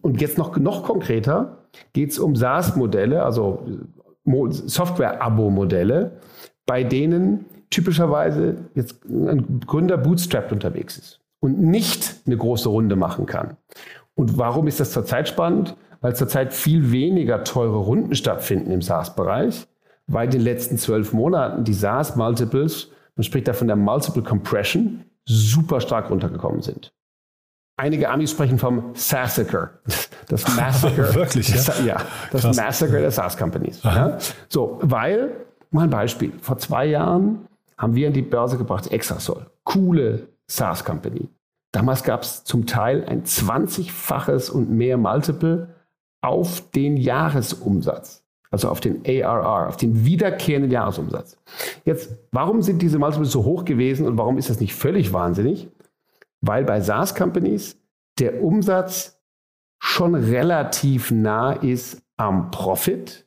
und 0.00 0.20
jetzt 0.20 0.38
noch, 0.38 0.56
noch 0.56 0.84
konkreter 0.84 1.68
geht 1.92 2.10
es 2.10 2.18
um 2.18 2.36
SaaS-Modelle, 2.36 3.22
also 3.22 3.66
Software-Abo-Modelle, 4.24 6.20
bei 6.64 6.82
denen 6.82 7.44
typischerweise 7.70 8.56
jetzt 8.74 9.04
ein 9.04 9.60
Gründer 9.66 9.98
bootstrapped 9.98 10.52
unterwegs 10.52 10.96
ist 10.98 11.20
und 11.40 11.60
nicht 11.60 12.22
eine 12.26 12.36
große 12.36 12.68
Runde 12.68 12.96
machen 12.96 13.26
kann. 13.26 13.56
Und 14.16 14.38
warum 14.38 14.66
ist 14.66 14.80
das 14.80 14.90
zurzeit 14.90 15.28
spannend? 15.28 15.76
Weil 16.00 16.16
zurzeit 16.16 16.52
viel 16.52 16.90
weniger 16.90 17.44
teure 17.44 17.76
Runden 17.76 18.14
stattfinden 18.14 18.70
im 18.70 18.82
SaaS-Bereich, 18.82 19.66
weil 20.06 20.26
in 20.26 20.30
den 20.32 20.40
letzten 20.40 20.78
zwölf 20.78 21.12
Monaten 21.12 21.64
die 21.64 21.74
SaaS-Multiples, 21.74 22.90
man 23.14 23.24
spricht 23.24 23.48
da 23.48 23.52
von 23.52 23.66
der 23.66 23.76
Multiple 23.76 24.22
Compression, 24.22 25.04
super 25.24 25.80
stark 25.80 26.10
runtergekommen 26.10 26.62
sind. 26.62 26.92
Einige 27.78 28.08
Amis 28.08 28.30
sprechen 28.30 28.58
vom 28.58 28.94
Sassacre. 28.94 29.70
Das 30.28 30.48
Massacre. 30.56 31.14
Wirklich, 31.14 31.48
ja? 31.48 31.84
ja 31.84 31.96
das 32.30 32.42
Krass. 32.42 32.56
Massacre 32.56 33.00
der 33.00 33.10
SaaS-Companies. 33.10 33.82
Ja? 33.82 34.18
So, 34.48 34.78
weil, 34.82 35.32
mal 35.70 35.84
ein 35.84 35.90
Beispiel. 35.90 36.32
Vor 36.40 36.56
zwei 36.56 36.86
Jahren 36.86 37.46
haben 37.76 37.94
wir 37.94 38.06
in 38.06 38.14
die 38.14 38.22
Börse 38.22 38.56
gebracht 38.56 38.90
Exasol. 38.90 39.46
Coole 39.64 40.28
SaaS-Company. 40.46 41.28
Damals 41.76 42.04
gab 42.04 42.22
es 42.22 42.42
zum 42.42 42.64
Teil 42.64 43.04
ein 43.04 43.24
20-faches 43.24 44.50
und 44.50 44.70
mehr 44.70 44.96
Multiple 44.96 45.74
auf 46.22 46.70
den 46.70 46.96
Jahresumsatz. 46.96 48.24
Also 48.50 48.70
auf 48.70 48.80
den 48.80 49.02
ARR, 49.04 49.68
auf 49.68 49.76
den 49.76 50.06
wiederkehrenden 50.06 50.70
Jahresumsatz. 50.70 51.36
Jetzt, 51.84 52.16
warum 52.32 52.62
sind 52.62 52.80
diese 52.80 52.98
Multiples 52.98 53.30
so 53.30 53.44
hoch 53.44 53.66
gewesen 53.66 54.06
und 54.06 54.16
warum 54.16 54.38
ist 54.38 54.48
das 54.48 54.58
nicht 54.58 54.74
völlig 54.74 55.12
wahnsinnig? 55.12 55.68
Weil 56.40 56.64
bei 56.64 56.80
SaaS-Companies 56.80 57.76
der 58.18 58.42
Umsatz 58.42 59.20
schon 59.78 60.14
relativ 60.14 61.10
nah 61.10 61.52
ist 61.52 62.00
am 62.16 62.50
Profit 62.52 63.26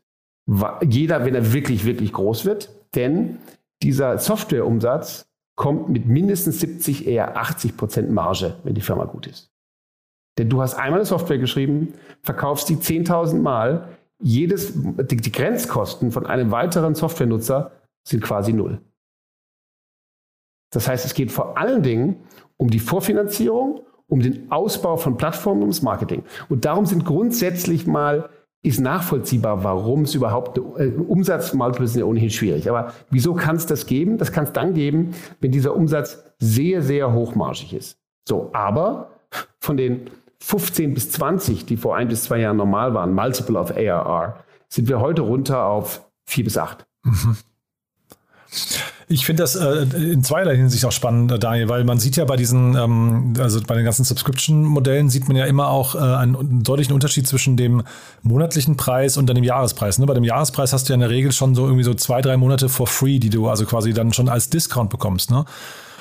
jeder, 0.84 1.24
wenn 1.24 1.36
er 1.36 1.54
wirklich, 1.54 1.86
wirklich 1.86 2.14
groß 2.14 2.46
wird. 2.46 2.72
Denn 2.96 3.38
dieser 3.84 4.18
Softwareumsatz 4.18 5.29
kommt 5.60 5.90
mit 5.90 6.06
mindestens 6.06 6.62
70, 6.62 7.06
eher 7.06 7.36
80 7.36 7.76
Prozent 7.76 8.10
Marge, 8.10 8.56
wenn 8.64 8.76
die 8.76 8.82
Firma 8.82 9.04
gut 9.04 9.28
ist. 9.28 9.52
Denn 10.38 10.50
du 10.50 10.62
hast 10.62 10.76
einmal 10.76 11.02
eine 11.02 11.06
Software 11.06 11.38
geschrieben, 11.38 11.96
verkaufst 12.22 12.70
die 12.70 12.78
10.000 12.78 13.42
Mal, 13.42 13.90
jedes, 14.22 14.72
die, 14.74 15.18
die 15.18 15.32
Grenzkosten 15.34 16.14
von 16.14 16.26
einem 16.26 16.52
weiteren 16.52 16.96
Softwarenutzer 16.96 17.74
sind 18.08 18.24
quasi 18.24 18.54
null. 18.54 18.80
Das 20.72 20.88
heißt, 20.88 21.04
es 21.04 21.14
geht 21.14 21.30
vor 21.30 21.58
allen 21.58 21.84
Dingen 21.84 22.24
um 22.56 22.70
die 22.70 22.80
Vorfinanzierung, 22.80 23.82
um 24.08 24.22
den 24.22 24.50
Ausbau 24.54 24.96
von 24.96 25.18
Plattformen, 25.18 25.64
ums 25.64 25.82
Marketing. 25.82 26.24
Und 26.48 26.64
darum 26.64 26.86
sind 26.86 27.04
grundsätzlich 27.04 27.86
mal 27.86 28.30
ist 28.62 28.80
nachvollziehbar, 28.80 29.64
warum 29.64 30.04
es 30.04 30.16
überhaupt 30.16 30.58
äh, 30.58 30.88
Umsatzmultiples 30.90 31.94
sind 31.94 32.02
ja 32.02 32.06
ohnehin 32.06 32.30
schwierig. 32.30 32.70
Aber 32.70 32.94
wieso 33.10 33.34
kann 33.34 33.56
es 33.56 33.66
das 33.66 33.86
geben? 33.86 34.18
Das 34.18 34.32
kann 34.32 34.44
es 34.44 34.52
dann 34.52 34.74
geben, 34.74 35.14
wenn 35.40 35.52
dieser 35.52 35.76
Umsatz 35.76 36.24
sehr, 36.40 36.82
sehr 36.82 37.14
hochmargig 37.14 37.74
ist. 37.74 37.98
So, 38.28 38.50
aber 38.54 39.12
von 39.60 39.78
den 39.78 40.10
15 40.42 40.94
bis 40.94 41.12
20, 41.12 41.66
die 41.66 41.78
vor 41.78 41.96
ein 41.96 42.08
bis 42.08 42.26
zwei 42.26 42.40
Jahren 42.40 42.58
normal 42.58 42.94
waren, 42.94 43.14
Multiple 43.14 43.58
of 43.58 43.76
ARR, 43.76 44.44
sind 44.68 44.88
wir 44.88 45.00
heute 45.00 45.22
runter 45.22 45.66
auf 45.66 46.06
4 46.26 46.44
bis 46.44 46.58
8. 46.58 46.86
Mhm. 47.04 47.38
Ich 49.12 49.26
finde 49.26 49.42
das 49.42 49.56
äh, 49.56 49.88
in 49.96 50.24
zweierlei 50.24 50.56
Hinsicht 50.56 50.86
auch 50.86 50.92
spannend, 50.92 51.44
Daniel, 51.44 51.68
weil 51.68 51.84
man 51.84 51.98
sieht 51.98 52.16
ja 52.16 52.26
bei 52.26 52.36
diesen, 52.36 52.76
ähm, 52.78 53.34
also 53.40 53.60
bei 53.66 53.74
den 53.74 53.84
ganzen 53.84 54.06
Subscription-Modellen 54.06 55.10
sieht 55.10 55.28
man 55.28 55.36
ja 55.36 55.46
immer 55.46 55.70
auch 55.70 55.96
äh, 55.96 55.98
einen 55.98 56.62
deutlichen 56.62 56.94
Unterschied 56.94 57.28
zwischen 57.28 57.58
dem 57.58 57.82
monatlichen 58.22 58.78
Preis 58.78 59.18
und 59.18 59.26
dann 59.26 59.34
dem 59.34 59.44
Jahrespreis. 59.44 59.98
Ne? 59.98 60.06
Bei 60.06 60.14
dem 60.14 60.24
Jahrespreis 60.24 60.74
hast 60.74 60.88
du 60.88 60.94
ja 60.94 60.94
in 60.94 61.00
der 61.00 61.10
Regel 61.10 61.32
schon 61.32 61.56
so 61.56 61.66
irgendwie 61.66 61.84
so 61.84 61.96
zwei, 61.96 62.22
drei 62.22 62.38
Monate 62.38 62.70
for 62.70 62.86
free, 62.86 63.18
die 63.18 63.32
du 63.32 63.50
also 63.50 63.66
quasi 63.66 63.94
dann 63.94 64.14
schon 64.14 64.30
als 64.30 64.52
Discount 64.52 64.92
bekommst. 64.92 65.32
Ne? 65.32 65.44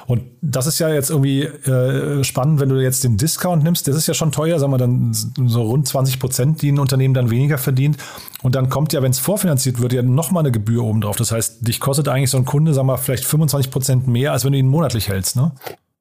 Und 0.09 0.23
das 0.41 0.67
ist 0.67 0.79
ja 0.79 0.89
jetzt 0.89 1.11
irgendwie 1.11 1.43
äh, 1.43 2.25
spannend, 2.25 2.61
wenn 2.61 2.71
du 2.71 2.77
jetzt 2.77 3.05
den 3.05 3.19
Discount 3.19 3.63
nimmst. 3.63 3.87
Das 3.87 3.95
ist 3.95 4.07
ja 4.07 4.15
schon 4.15 4.33
teuer, 4.33 4.59
sagen 4.59 4.73
wir 4.73 4.79
dann 4.79 5.13
so 5.13 5.61
rund 5.61 5.87
20 5.87 6.19
Prozent, 6.19 6.63
die 6.63 6.73
ein 6.73 6.79
Unternehmen 6.79 7.13
dann 7.13 7.29
weniger 7.29 7.59
verdient. 7.59 7.99
Und 8.43 8.55
dann 8.55 8.71
kommt 8.71 8.95
ja, 8.95 9.03
wenn 9.03 9.11
es 9.11 9.19
vorfinanziert 9.19 9.83
wird, 9.83 9.93
ja 9.93 10.01
nochmal 10.01 10.45
eine 10.45 10.51
Gebühr 10.51 10.83
oben 10.83 11.03
drauf. 11.03 11.17
Das 11.17 11.31
heißt, 11.31 11.69
dich 11.69 11.79
kostet 11.79 12.09
eigentlich 12.09 12.31
so 12.31 12.39
ein 12.39 12.47
Kunde, 12.47 12.73
sagen 12.73 12.89
wir, 12.89 12.97
vielleicht 12.97 13.27
25 13.27 13.71
Prozent 13.71 14.09
mehr, 14.09 14.33
als 14.33 14.47
wenn 14.47 14.53
du 14.53 14.59
ihn 14.59 14.69
monatlich 14.69 15.11
hältst, 15.11 15.37
ne? 15.37 15.53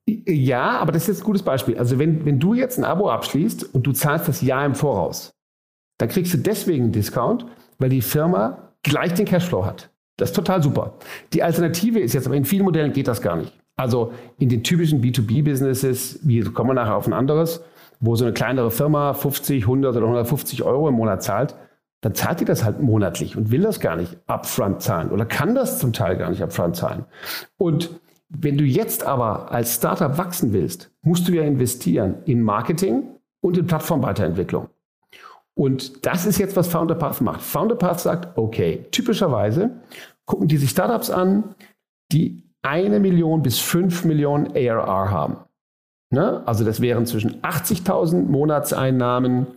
Ja, 0.07 0.79
aber 0.79 0.93
das 0.93 1.01
ist 1.01 1.07
jetzt 1.09 1.21
ein 1.23 1.25
gutes 1.25 1.43
Beispiel. 1.43 1.77
Also 1.77 1.99
wenn, 1.99 2.23
wenn 2.23 2.39
du 2.39 2.53
jetzt 2.53 2.77
ein 2.77 2.85
Abo 2.85 3.11
abschließt 3.11 3.75
und 3.75 3.85
du 3.85 3.91
zahlst 3.91 4.29
das 4.29 4.41
Jahr 4.41 4.65
im 4.65 4.75
Voraus, 4.75 5.33
dann 5.97 6.07
kriegst 6.07 6.33
du 6.33 6.37
deswegen 6.37 6.85
einen 6.85 6.93
Discount, 6.93 7.45
weil 7.77 7.89
die 7.89 8.01
Firma 8.01 8.71
gleich 8.83 9.15
den 9.15 9.25
Cashflow 9.25 9.65
hat. 9.65 9.89
Das 10.15 10.29
ist 10.29 10.35
total 10.35 10.63
super. 10.63 10.93
Die 11.33 11.43
Alternative 11.43 11.99
ist 11.99 12.13
jetzt, 12.13 12.25
aber 12.25 12.37
in 12.37 12.45
vielen 12.45 12.63
Modellen 12.63 12.93
geht 12.93 13.09
das 13.09 13.21
gar 13.21 13.35
nicht. 13.35 13.51
Also 13.77 14.11
in 14.39 14.49
den 14.49 14.63
typischen 14.63 15.01
B2B-Businesses, 15.01 16.19
wie 16.23 16.41
kommen 16.41 16.71
wir 16.71 16.73
nachher 16.73 16.95
auf 16.95 17.07
ein 17.07 17.13
anderes, 17.13 17.63
wo 17.99 18.15
so 18.15 18.25
eine 18.25 18.33
kleinere 18.33 18.71
Firma 18.71 19.13
50, 19.13 19.63
100 19.63 19.95
oder 19.95 20.05
150 20.05 20.63
Euro 20.63 20.89
im 20.89 20.95
Monat 20.95 21.23
zahlt, 21.23 21.55
dann 22.01 22.13
zahlt 22.13 22.39
die 22.39 22.45
das 22.45 22.63
halt 22.63 22.81
monatlich 22.81 23.37
und 23.37 23.51
will 23.51 23.61
das 23.61 23.79
gar 23.79 23.95
nicht 23.95 24.17
upfront 24.27 24.81
zahlen 24.81 25.09
oder 25.09 25.25
kann 25.25 25.55
das 25.55 25.79
zum 25.79 25.93
Teil 25.93 26.17
gar 26.17 26.29
nicht 26.29 26.43
upfront 26.43 26.75
zahlen. 26.75 27.05
Und 27.57 27.89
wenn 28.29 28.57
du 28.57 28.65
jetzt 28.65 29.05
aber 29.05 29.51
als 29.51 29.75
Startup 29.75 30.17
wachsen 30.17 30.53
willst, 30.53 30.91
musst 31.01 31.27
du 31.27 31.31
ja 31.31 31.43
investieren 31.43 32.17
in 32.25 32.41
Marketing 32.41 33.03
und 33.41 33.57
in 33.57 33.67
Plattformweiterentwicklung. 33.67 34.69
Und 35.53 36.05
das 36.05 36.25
ist 36.25 36.37
jetzt, 36.37 36.55
was 36.55 36.67
FounderPath 36.67 37.21
macht. 37.21 37.41
FounderPath 37.41 37.99
sagt, 37.99 38.37
okay, 38.37 38.85
typischerweise 38.91 39.71
gucken 40.25 40.47
die 40.47 40.57
sich 40.57 40.69
Startups 40.69 41.09
an, 41.09 41.55
die 42.11 42.43
eine 42.67 42.99
Million 42.99 43.41
bis 43.41 43.59
fünf 43.59 44.03
Millionen 44.03 44.51
ARR 44.55 45.09
haben. 45.09 45.37
Ne? 46.09 46.43
Also 46.45 46.65
das 46.65 46.81
wären 46.81 47.05
zwischen 47.05 47.41
80.000 47.41 48.23
Monatseinnahmen 48.23 49.47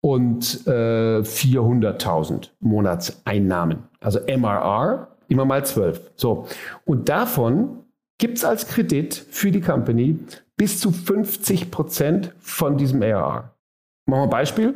und 0.00 0.66
äh, 0.66 1.20
400.000 1.20 2.50
Monatseinnahmen. 2.60 3.84
Also 4.00 4.20
MRR 4.20 5.08
immer 5.28 5.44
mal 5.44 5.64
12. 5.64 6.12
So. 6.16 6.46
Und 6.84 7.08
davon 7.08 7.84
gibt 8.18 8.38
es 8.38 8.44
als 8.44 8.68
Kredit 8.68 9.14
für 9.14 9.50
die 9.50 9.60
Company 9.60 10.18
bis 10.56 10.80
zu 10.80 10.92
50 10.92 11.70
Prozent 11.70 12.32
von 12.38 12.76
diesem 12.76 13.02
ARR. 13.02 13.54
Machen 14.06 14.20
wir 14.20 14.24
ein 14.24 14.30
Beispiel. 14.30 14.74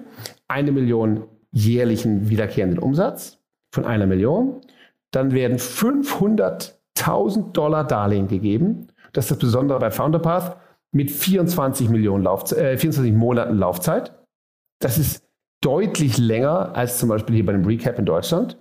Eine 0.49 0.73
Million 0.73 1.25
jährlichen 1.53 2.29
wiederkehrenden 2.29 2.79
Umsatz 2.79 3.39
von 3.73 3.85
einer 3.85 4.07
Million. 4.07 4.61
Dann 5.11 5.33
werden 5.33 5.59
500 5.59 6.76
1000 6.99 7.57
Dollar 7.57 7.85
Darlehen 7.85 8.29
gegeben. 8.29 8.89
Das 9.13 9.27
ist 9.27 9.31
das 9.33 9.39
Besondere 9.39 9.79
bei 9.79 9.91
FounderPath 9.91 10.57
mit 10.93 11.11
24 11.11 11.89
Millionen 11.89 12.25
Lauf, 12.25 12.53
äh, 12.53 12.77
24 12.77 13.13
Monaten 13.13 13.57
Laufzeit. 13.59 14.13
Das 14.81 14.99
ist 14.99 15.25
deutlich 15.63 16.19
länger 16.19 16.75
als 16.75 16.99
zum 16.99 17.09
Beispiel 17.09 17.37
hier 17.37 17.47
bei 17.47 17.53
dem 17.53 17.65
Recap 17.65 17.99
in 17.99 18.05
Deutschland. 18.05 18.59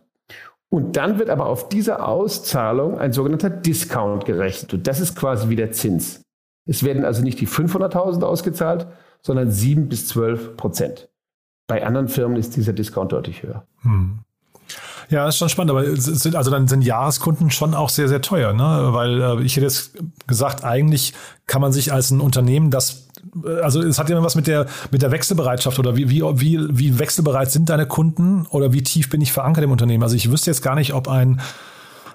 Und 0.69 0.97
dann 0.97 1.19
wird 1.19 1.29
aber 1.29 1.45
auf 1.45 1.69
diese 1.69 2.03
Auszahlung 2.03 2.97
ein 2.97 3.13
sogenannter 3.13 3.49
Discount 3.49 4.25
gerechnet. 4.25 4.73
Und 4.73 4.87
das 4.87 4.99
ist 4.99 5.15
quasi 5.15 5.49
wie 5.49 5.55
der 5.55 5.71
Zins. 5.71 6.21
Es 6.67 6.83
werden 6.83 7.05
also 7.05 7.21
nicht 7.21 7.39
die 7.39 7.47
500.000 7.47 8.23
ausgezahlt, 8.23 8.87
sondern 9.21 9.51
7 9.51 9.87
bis 9.87 10.07
12 10.07 10.57
Prozent. 10.57 11.09
Bei 11.67 11.85
anderen 11.85 12.07
Firmen 12.07 12.37
ist 12.37 12.55
dieser 12.55 12.73
Discount 12.73 13.11
deutlich 13.11 13.43
höher. 13.43 13.65
Hm. 13.81 14.19
Ja, 15.09 15.27
ist 15.27 15.37
schon 15.37 15.49
spannend, 15.49 15.71
aber 15.71 15.95
sind, 15.95 16.35
also 16.35 16.51
dann 16.51 16.67
sind 16.67 16.81
Jahreskunden 16.81 17.51
schon 17.51 17.73
auch 17.73 17.89
sehr, 17.89 18.07
sehr 18.07 18.21
teuer, 18.21 18.53
ne? 18.53 18.89
Weil 18.91 19.21
äh, 19.21 19.43
ich 19.43 19.55
hätte 19.55 19.65
jetzt 19.65 19.93
gesagt, 20.27 20.63
eigentlich 20.63 21.13
kann 21.47 21.61
man 21.61 21.71
sich 21.71 21.93
als 21.93 22.11
ein 22.11 22.21
Unternehmen 22.21 22.71
das 22.71 23.07
äh, 23.43 23.61
also 23.61 23.81
es 23.81 23.99
hat 23.99 24.09
ja 24.09 24.21
was 24.23 24.35
mit 24.35 24.47
der 24.47 24.67
mit 24.91 25.01
der 25.01 25.11
Wechselbereitschaft 25.11 25.79
oder 25.79 25.95
wie 25.95 26.09
wie 26.09 26.21
wie 26.21 26.99
wechselbereit 26.99 27.51
sind 27.51 27.69
deine 27.69 27.85
Kunden 27.85 28.45
oder 28.49 28.73
wie 28.73 28.83
tief 28.83 29.09
bin 29.09 29.21
ich 29.21 29.31
verankert 29.31 29.63
im 29.63 29.71
Unternehmen? 29.71 30.03
Also 30.03 30.15
ich 30.15 30.31
wüsste 30.31 30.51
jetzt 30.51 30.61
gar 30.61 30.75
nicht, 30.75 30.93
ob 30.93 31.07
ein 31.07 31.41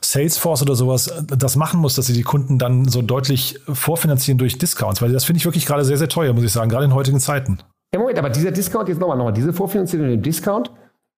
Salesforce 0.02 0.62
oder 0.62 0.75
sowas 0.75 1.12
das 1.26 1.56
machen 1.56 1.80
muss, 1.80 1.94
dass 1.94 2.06
sie 2.06 2.14
die 2.14 2.23
Kunden 2.23 2.59
dann 2.59 2.88
so 2.88 3.02
deutlich 3.02 3.61
vorfinanzieren 3.70 4.38
durch 4.38 4.59
Discounts, 4.59 5.02
weil 5.02 5.12
das 5.12 5.25
finde 5.25 5.38
ich 5.38 5.44
wirklich 5.44 5.66
gerade 5.66 5.85
sehr 5.85 5.99
sehr 5.99 6.09
teuer, 6.09 6.32
muss 6.32 6.44
ich 6.44 6.52
sagen, 6.52 6.70
gerade 6.70 6.87
in 6.87 6.94
heutigen 6.94 7.20
Zeiten. 7.20 7.59
Ja, 7.92 7.99
Moment, 7.99 8.18
aber 8.18 8.30
dieser 8.30 8.52
Discount 8.52 8.88
jetzt 8.88 9.00
nochmal, 9.00 9.16
nochmal, 9.16 9.32
diese 9.32 9.52
Vorfinanzierung 9.52 10.12
und 10.12 10.23
Discount, 10.25 10.70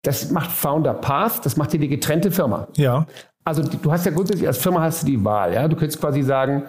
das 0.02 0.30
macht 0.30 0.50
Founder 0.50 0.94
Path, 0.94 1.44
das 1.44 1.56
macht 1.56 1.72
dir 1.72 1.80
die 1.80 1.88
getrennte 1.88 2.30
Firma. 2.30 2.68
Ja. 2.76 3.06
Also 3.44 3.62
du 3.62 3.90
hast 3.90 4.06
ja 4.06 4.12
grundsätzlich 4.12 4.46
als 4.46 4.58
Firma 4.58 4.80
hast 4.82 5.02
du 5.02 5.06
die 5.06 5.24
Wahl, 5.24 5.54
ja. 5.54 5.66
Du 5.68 5.76
könntest 5.76 6.00
quasi 6.00 6.22
sagen, 6.22 6.64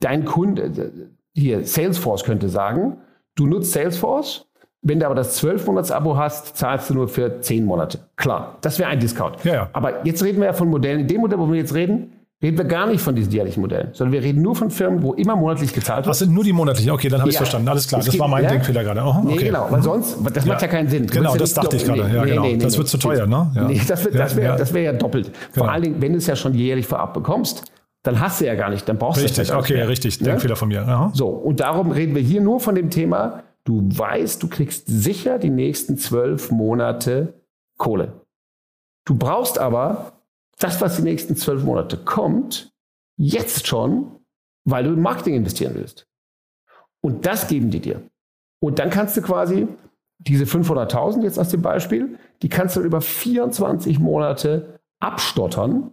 dein 0.00 0.24
Kunde, 0.24 1.10
hier, 1.34 1.64
Salesforce 1.64 2.24
könnte 2.24 2.48
sagen, 2.48 2.98
du 3.34 3.46
nutzt 3.46 3.72
Salesforce, 3.72 4.46
wenn 4.82 5.00
du 5.00 5.06
aber 5.06 5.14
das 5.14 5.42
12-Monats-Abo 5.42 6.16
hast, 6.16 6.56
zahlst 6.56 6.90
du 6.90 6.94
nur 6.94 7.08
für 7.08 7.40
10 7.40 7.64
Monate. 7.64 7.98
Klar, 8.16 8.58
das 8.60 8.78
wäre 8.78 8.90
ein 8.90 9.00
Discount. 9.00 9.44
Ja, 9.44 9.54
ja. 9.54 9.70
Aber 9.72 10.06
jetzt 10.06 10.22
reden 10.22 10.38
wir 10.38 10.46
ja 10.46 10.52
von 10.52 10.68
Modellen. 10.68 11.00
In 11.00 11.08
dem 11.08 11.20
Modell, 11.20 11.38
wo 11.38 11.50
wir 11.50 11.58
jetzt 11.58 11.74
reden, 11.74 12.12
reden 12.42 12.56
wir 12.56 12.64
gar 12.64 12.86
nicht 12.86 13.00
von 13.00 13.14
diesen 13.14 13.32
jährlichen 13.32 13.60
Modellen, 13.60 13.88
sondern 13.92 14.12
wir 14.12 14.22
reden 14.22 14.42
nur 14.42 14.54
von 14.54 14.70
Firmen, 14.70 15.02
wo 15.02 15.12
immer 15.14 15.34
monatlich 15.34 15.72
gezahlt 15.72 16.06
wird. 16.06 16.12
Das 16.12 16.20
sind 16.20 16.32
nur 16.32 16.44
die 16.44 16.52
monatlichen, 16.52 16.92
okay, 16.92 17.08
dann 17.08 17.20
habe 17.20 17.30
ich 17.30 17.34
ja, 17.34 17.38
verstanden. 17.38 17.68
Alles 17.68 17.88
klar, 17.88 18.00
das 18.00 18.10
geht, 18.10 18.20
war 18.20 18.28
mein 18.28 18.44
ja? 18.44 18.50
Denkfehler 18.50 18.84
gerade. 18.84 19.00
Oh, 19.02 19.08
okay. 19.08 19.22
Nee, 19.24 19.36
genau, 19.36 19.66
weil 19.70 19.82
sonst, 19.82 20.18
das 20.32 20.46
macht 20.46 20.62
ja 20.62 20.68
keinen 20.68 20.88
Sinn. 20.88 21.06
Du 21.06 21.14
genau, 21.14 21.36
das 21.36 21.54
dachte 21.54 21.76
ich 21.76 21.84
gerade. 21.84 22.04
Nee, 22.04 22.14
ja, 22.14 22.24
genau. 22.24 22.42
Nee, 22.42 22.56
das 22.56 22.78
wird 22.78 22.88
zu 22.88 22.98
teuer, 22.98 23.26
ne? 23.26 23.50
Ja. 23.54 23.64
Nee, 23.64 23.80
das, 23.86 24.08
das 24.10 24.36
wäre 24.36 24.56
das 24.56 24.72
wär 24.72 24.82
ja 24.82 24.92
doppelt. 24.92 25.26
Genau. 25.26 25.64
Vor 25.64 25.72
allen 25.72 25.82
Dingen, 25.82 26.00
wenn 26.00 26.12
du 26.12 26.18
es 26.18 26.26
ja 26.26 26.36
schon 26.36 26.54
jährlich 26.54 26.86
vorab 26.86 27.12
bekommst, 27.14 27.64
dann 28.04 28.20
hast 28.20 28.40
du 28.40 28.46
ja 28.46 28.54
gar 28.54 28.70
nicht, 28.70 28.88
dann 28.88 28.98
brauchst 28.98 29.20
richtig, 29.20 29.48
du 29.48 29.54
Richtig, 29.54 29.56
okay, 29.56 29.74
mehr. 29.74 29.88
richtig, 29.88 30.18
Denkfehler 30.18 30.56
von 30.56 30.68
mir. 30.68 30.82
Aha. 30.86 31.10
So, 31.14 31.28
und 31.28 31.60
darum 31.60 31.90
reden 31.90 32.14
wir 32.14 32.22
hier 32.22 32.40
nur 32.40 32.60
von 32.60 32.74
dem 32.74 32.90
Thema, 32.90 33.42
du 33.64 33.82
weißt, 33.90 34.42
du 34.42 34.48
kriegst 34.48 34.84
sicher 34.86 35.38
die 35.38 35.50
nächsten 35.50 35.98
zwölf 35.98 36.50
Monate 36.50 37.34
Kohle. 37.76 38.12
Du 39.04 39.16
brauchst 39.16 39.58
aber 39.58 40.12
das, 40.58 40.80
was 40.80 40.96
die 40.96 41.02
nächsten 41.02 41.36
zwölf 41.36 41.62
Monate 41.62 41.96
kommt, 41.96 42.72
Jetzt 43.18 43.66
schon, 43.66 44.20
weil 44.64 44.84
du 44.84 44.92
in 44.92 45.02
Marketing 45.02 45.34
investieren 45.34 45.74
willst. 45.74 46.06
Und 47.02 47.26
das 47.26 47.48
geben 47.48 47.70
die 47.70 47.80
dir. 47.80 48.08
Und 48.60 48.78
dann 48.78 48.90
kannst 48.90 49.16
du 49.16 49.22
quasi 49.22 49.66
diese 50.18 50.44
500.000 50.44 51.22
jetzt 51.22 51.38
aus 51.38 51.48
dem 51.48 51.62
Beispiel, 51.62 52.18
die 52.42 52.48
kannst 52.48 52.76
du 52.76 52.80
über 52.80 53.00
24 53.00 53.98
Monate 53.98 54.80
abstottern. 55.00 55.92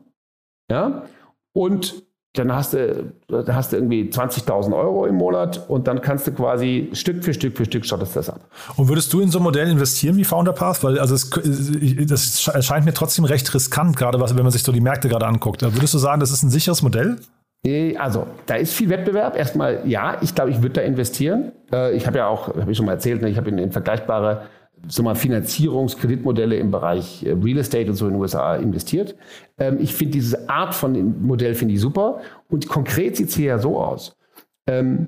Ja? 0.69 1.05
Und 1.53 2.04
dann 2.38 2.54
hast 2.54 2.74
du, 2.74 3.12
dann 3.27 3.56
hast 3.56 3.72
du 3.72 3.77
irgendwie 3.77 4.10
20.000 4.10 4.75
Euro 4.75 5.06
im 5.06 5.15
Monat 5.15 5.68
und 5.70 5.88
dann 5.88 6.01
kannst 6.01 6.27
du 6.27 6.32
quasi 6.32 6.89
Stück 6.94 7.24
für 7.24 7.34
Stück 7.34 7.58
für 7.58 7.65
Stück 7.65 7.86
stottest 7.86 8.15
das 8.15 8.30
ab. 8.30 8.42
Und 8.75 8.88
würdest 8.88 9.12
du 9.13 9.22
in 9.22 9.30
so 9.30 9.39
ein 9.39 9.44
Modell 9.44 9.70
investieren 9.70 10.18
wie 10.18 10.24
FounderPath? 10.24 10.84
Weil 10.84 11.00
also 11.00 11.15
es, 11.15 11.30
das 12.08 12.48
erscheint 12.48 12.86
mir 12.86 12.94
trotzdem 12.94 13.25
recht 13.25 13.54
riskant, 13.54 13.98
gerade 13.98 14.20
was, 14.20 14.36
wenn 14.36 14.44
man 14.44 14.51
sich 14.51 14.63
so 14.63 14.72
die 14.72 14.82
Märkte 14.82 15.10
gerade 15.10 15.25
anguckt. 15.25 15.62
Würdest 15.62 15.94
du 15.94 15.98
sagen, 15.98 16.20
das 16.20 16.32
ist 16.32 16.44
ein 16.44 16.50
sicheres 16.50 16.82
Modell? 16.82 17.18
Äh, 17.65 17.98
also, 17.98 18.27
da 18.46 18.56
ist 18.56 18.74
viel 18.74 18.89
Wettbewerb. 18.89 19.36
Erstmal, 19.36 19.82
ja, 19.86 20.18
ich 20.22 20.36
glaube, 20.36 20.51
ich 20.51 20.58
würde 20.62 20.75
da 20.75 20.82
investieren. 20.82 21.51
Äh, 21.72 21.96
ich 21.96 22.06
habe 22.08 22.20
ja 22.20 22.27
auch, 22.27 22.48
habe 22.50 22.72
ich 22.72 22.77
schon 22.77 22.86
mal 22.86 22.94
erzählt, 22.94 23.22
ne, 23.22 23.30
ich 23.30 23.38
habe 23.38 23.50
in, 23.50 23.58
in 23.58 23.72
vergleichbare 23.72 24.44
so 24.88 25.04
mal 25.04 25.15
Finanzierungskreditmodelle 25.15 26.56
im 26.58 26.72
Bereich 26.72 27.25
äh, 27.25 27.32
Real 27.32 27.60
Estate 27.60 27.89
und 27.89 27.96
so 27.96 28.08
in 28.08 28.13
den 28.13 28.22
USA 28.22 28.56
investiert. 28.56 29.15
Ähm, 29.58 29.77
ich 29.80 29.94
finde 29.94 30.13
diese 30.13 30.50
Art 30.50 30.74
von 30.74 31.22
Modell 31.22 31.56
finde 31.56 31.74
ich 31.74 31.82
super. 31.82 32.22
Und 32.50 32.68
konkret 32.68 33.18
sieht 33.18 33.30
es 33.30 33.36
hier 33.36 33.46
ja 33.46 33.60
so 33.60 33.80
aus. 33.80 34.18
Ähm, 34.68 35.08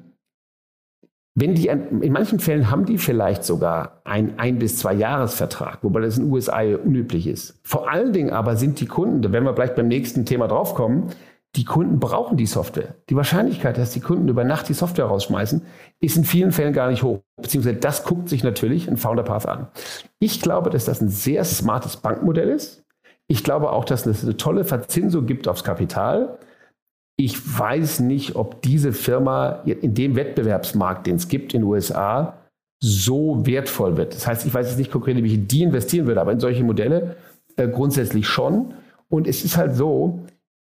wenn 1.39 1.53
die, 1.53 1.67
in 1.67 2.12
manchen 2.12 2.39
Fällen 2.39 2.72
haben 2.72 2.86
die 2.86 2.98
vielleicht 2.98 3.43
sogar 3.43 4.01
einen 4.05 4.39
ein 4.39 4.57
bis 4.57 4.79
zwei 4.79 4.96
Jahresvertrag, 4.96 5.84
wobei 5.84 6.00
das 6.00 6.17
in 6.17 6.25
den 6.25 6.34
USA 6.34 6.62
unüblich 6.62 7.27
ist. 7.27 7.60
Vor 7.63 7.91
allen 7.91 8.12
Dingen 8.12 8.31
aber 8.31 8.55
sind 8.55 8.79
die 8.79 8.88
Kunden, 8.88 9.22
da 9.22 9.31
werden 9.31 9.46
wir 9.46 9.53
vielleicht 9.53 9.75
beim 9.75 9.88
nächsten 9.88 10.25
Thema 10.25 10.48
draufkommen, 10.48 11.12
die 11.55 11.63
Kunden 11.63 12.00
brauchen 12.00 12.38
die 12.38 12.48
Software. 12.48 12.96
Die 13.10 13.15
Wahrscheinlichkeit, 13.15 13.77
dass 13.77 13.91
die 13.91 14.00
Kunden 14.00 14.27
über 14.27 14.43
Nacht 14.43 14.67
die 14.67 14.74
Software 14.74 15.05
rausschmeißen, 15.05 15.62
ist 15.99 16.17
in 16.17 16.23
vielen 16.23 16.51
Fällen 16.51 16.73
gar 16.73 16.89
nicht 16.89 17.03
hoch. 17.03 17.21
Beziehungsweise 17.41 17.77
das 17.77 18.03
guckt 18.03 18.29
sich 18.29 18.43
natürlich 18.43 18.87
ein 18.87 18.97
Founderpath 18.97 19.47
an. 19.47 19.67
Ich 20.19 20.41
glaube, 20.41 20.69
dass 20.69 20.85
das 20.85 21.01
ein 21.01 21.09
sehr 21.09 21.43
smartes 21.43 21.97
Bankmodell 21.97 22.49
ist. 22.49 22.83
Ich 23.27 23.43
glaube 23.43 23.71
auch, 23.71 23.83
dass 23.83 24.05
es 24.05 24.23
eine 24.23 24.37
tolle 24.37 24.63
Verzinsung 24.63 25.25
gibt 25.25 25.47
aufs 25.47 25.63
Kapital. 25.63 26.37
Ich 27.17 27.59
weiß 27.59 28.01
nicht, 28.01 28.35
ob 28.35 28.61
diese 28.61 28.93
Firma 28.93 29.63
in 29.65 29.95
dem 29.95 30.15
Wettbewerbsmarkt, 30.15 31.07
den 31.07 31.15
es 31.15 31.27
gibt 31.27 31.53
in 31.53 31.61
den 31.61 31.69
USA, 31.69 32.37
so 32.79 33.45
wertvoll 33.45 33.97
wird. 33.97 34.13
Das 34.13 34.27
heißt, 34.27 34.45
ich 34.45 34.53
weiß 34.53 34.67
jetzt 34.67 34.77
nicht 34.77 34.91
konkret, 34.91 35.17
wie 35.23 35.33
ich 35.33 35.47
die 35.47 35.63
investieren 35.63 36.05
würde, 36.05 36.21
aber 36.21 36.31
in 36.31 36.39
solche 36.39 36.63
Modelle 36.63 37.17
äh, 37.55 37.67
grundsätzlich 37.67 38.27
schon. 38.27 38.75
Und 39.09 39.27
es 39.27 39.43
ist 39.43 39.57
halt 39.57 39.75
so, 39.75 40.19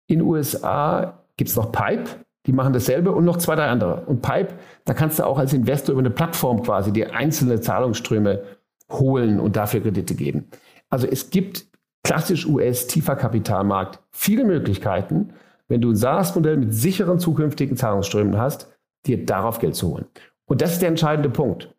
in 0.08 0.18
den 0.18 0.26
USA 0.26 1.22
gibt 1.36 1.50
es 1.50 1.56
noch 1.56 1.70
Pipe, 1.70 2.10
die 2.46 2.52
machen 2.52 2.72
dasselbe 2.72 3.12
und 3.12 3.24
noch 3.24 3.36
zwei, 3.36 3.54
drei 3.54 3.66
andere. 3.66 4.02
Und 4.06 4.22
Pipe, 4.22 4.54
da 4.84 4.94
kannst 4.94 5.18
du 5.18 5.26
auch 5.26 5.38
als 5.38 5.52
Investor 5.52 5.92
über 5.92 6.00
eine 6.00 6.10
Plattform 6.10 6.62
quasi 6.62 6.92
dir 6.92 7.14
einzelne 7.14 7.60
Zahlungsströme 7.60 8.42
holen 8.90 9.40
und 9.40 9.56
dafür 9.56 9.80
Kredite 9.80 10.14
geben. 10.14 10.48
Also 10.88 11.06
es 11.06 11.30
gibt 11.30 11.66
klassisch 12.02 12.46
US 12.46 12.86
tiefer 12.86 13.16
Kapitalmarkt 13.16 14.00
viele 14.10 14.44
Möglichkeiten, 14.44 15.34
wenn 15.68 15.80
du 15.80 15.90
ein 15.90 15.96
SaaS-Modell 15.96 16.56
mit 16.56 16.74
sicheren 16.74 17.18
zukünftigen 17.18 17.76
Zahlungsströmen 17.76 18.36
hast, 18.38 18.68
dir 19.06 19.24
darauf 19.24 19.58
Geld 19.58 19.76
zu 19.76 19.88
holen. 19.88 20.06
Und 20.46 20.60
das 20.62 20.72
ist 20.72 20.82
der 20.82 20.88
entscheidende 20.88 21.30
Punkt. 21.30 21.74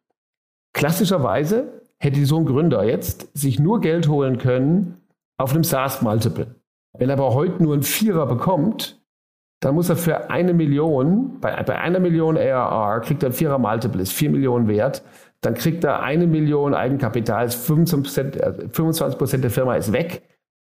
Klassischerweise 0.73 1.81
hätte 1.97 2.25
so 2.25 2.37
ein 2.37 2.45
Gründer 2.45 2.83
jetzt 2.83 3.29
sich 3.37 3.59
nur 3.59 3.81
Geld 3.81 4.07
holen 4.07 4.37
können 4.37 5.01
auf 5.37 5.53
einem 5.53 5.63
SaaS-Multiple. 5.63 6.55
Wenn 6.97 7.09
er 7.09 7.17
aber 7.17 7.33
heute 7.33 7.61
nur 7.61 7.73
einen 7.73 7.83
Vierer 7.83 8.25
bekommt, 8.25 9.00
dann 9.61 9.75
muss 9.75 9.89
er 9.89 9.95
für 9.95 10.29
eine 10.29 10.53
Million, 10.53 11.39
bei, 11.39 11.63
bei 11.63 11.79
einer 11.79 11.99
Million 11.99 12.35
ARR, 12.35 12.99
kriegt 13.01 13.23
er 13.23 13.29
ein 13.29 13.33
Vierer 13.33 13.59
Multiple, 13.59 14.01
ist 14.01 14.11
vier 14.11 14.31
Millionen 14.31 14.67
wert, 14.67 15.03
dann 15.41 15.53
kriegt 15.53 15.83
er 15.83 16.01
eine 16.01 16.27
Million 16.27 16.73
Eigenkapital, 16.73 17.45
ist 17.45 17.65
25 17.65 18.03
Prozent 19.17 19.39
äh, 19.39 19.41
der 19.41 19.51
Firma 19.51 19.75
ist 19.75 19.93
weg. 19.93 20.23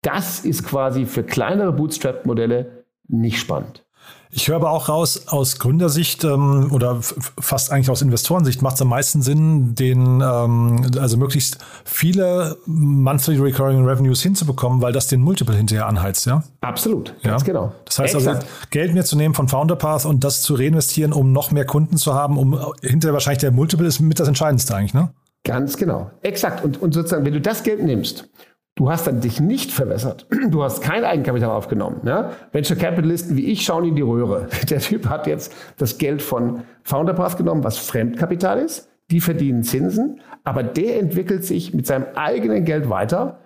Das 0.01 0.43
ist 0.43 0.65
quasi 0.65 1.05
für 1.05 1.23
kleinere 1.23 1.71
Bootstrap-Modelle 1.71 2.85
nicht 3.07 3.39
spannend. 3.39 3.85
Ich 4.31 4.47
höre 4.47 4.57
aber 4.57 4.69
auch 4.69 4.89
raus, 4.89 5.27
aus 5.27 5.57
Gründersicht 5.57 6.23
ähm, 6.23 6.69
oder 6.71 6.99
fast 7.01 7.71
eigentlich 7.71 7.89
aus 7.89 8.03
Investorensicht 8.03 8.61
macht 8.61 8.75
es 8.75 8.81
am 8.81 8.89
meisten 8.89 9.23
Sinn, 9.23 9.73
den 9.73 10.21
ähm, 10.21 10.85
also 10.99 11.17
möglichst 11.17 11.57
viele 11.83 12.57
monthly 12.67 13.37
recurring 13.37 13.83
revenues 13.83 14.21
hinzubekommen, 14.21 14.83
weil 14.83 14.93
das 14.93 15.07
den 15.07 15.21
Multiple 15.21 15.55
hinterher 15.55 15.87
anheizt, 15.87 16.27
ja? 16.27 16.43
Absolut, 16.61 17.15
ganz 17.23 17.41
ja? 17.41 17.45
genau. 17.45 17.73
Das 17.85 17.97
heißt 17.97 18.13
also, 18.13 18.29
Exakt. 18.29 18.45
also 18.45 18.67
Geld 18.69 18.93
mir 18.93 19.03
zu 19.03 19.15
nehmen 19.15 19.33
von 19.33 19.47
Founderpath 19.47 20.05
und 20.05 20.23
das 20.23 20.43
zu 20.43 20.53
reinvestieren, 20.53 21.11
um 21.11 21.31
noch 21.31 21.49
mehr 21.49 21.65
Kunden 21.65 21.97
zu 21.97 22.13
haben, 22.13 22.37
um 22.37 22.59
hinterher 22.83 23.13
wahrscheinlich 23.13 23.39
der 23.39 23.51
Multiple 23.51 23.87
ist 23.87 23.99
mit 23.99 24.19
das 24.19 24.27
Entscheidendste 24.27 24.75
eigentlich, 24.75 24.93
ne? 24.93 25.09
Ganz 25.43 25.77
genau. 25.77 26.11
Exakt. 26.21 26.63
Und, 26.63 26.81
und 26.81 26.93
sozusagen, 26.93 27.25
wenn 27.25 27.33
du 27.33 27.41
das 27.41 27.63
Geld 27.63 27.81
nimmst 27.81 28.29
Du 28.79 28.89
hast 28.89 29.07
dann 29.07 29.19
dich 29.19 29.41
nicht 29.41 29.73
verwässert. 29.73 30.25
Du 30.47 30.63
hast 30.63 30.81
kein 30.81 31.03
Eigenkapital 31.03 31.49
aufgenommen. 31.49 31.99
Ja? 32.05 32.31
Venture 32.53 32.77
Capitalisten 32.77 33.35
wie 33.35 33.47
ich 33.47 33.65
schauen 33.65 33.83
in 33.83 33.97
die 33.97 34.01
Röhre. 34.01 34.47
Der 34.69 34.79
Typ 34.79 35.09
hat 35.09 35.27
jetzt 35.27 35.53
das 35.75 35.97
Geld 35.97 36.21
von 36.21 36.61
Founderpath 36.83 37.35
genommen, 37.35 37.61
was 37.65 37.77
Fremdkapital 37.77 38.57
ist. 38.57 38.87
Die 39.11 39.19
verdienen 39.19 39.63
Zinsen, 39.63 40.21
aber 40.45 40.63
der 40.63 40.97
entwickelt 40.99 41.43
sich 41.43 41.73
mit 41.73 41.87
seinem 41.87 42.05
eigenen 42.15 42.63
Geld 42.63 42.89
weiter 42.89 43.39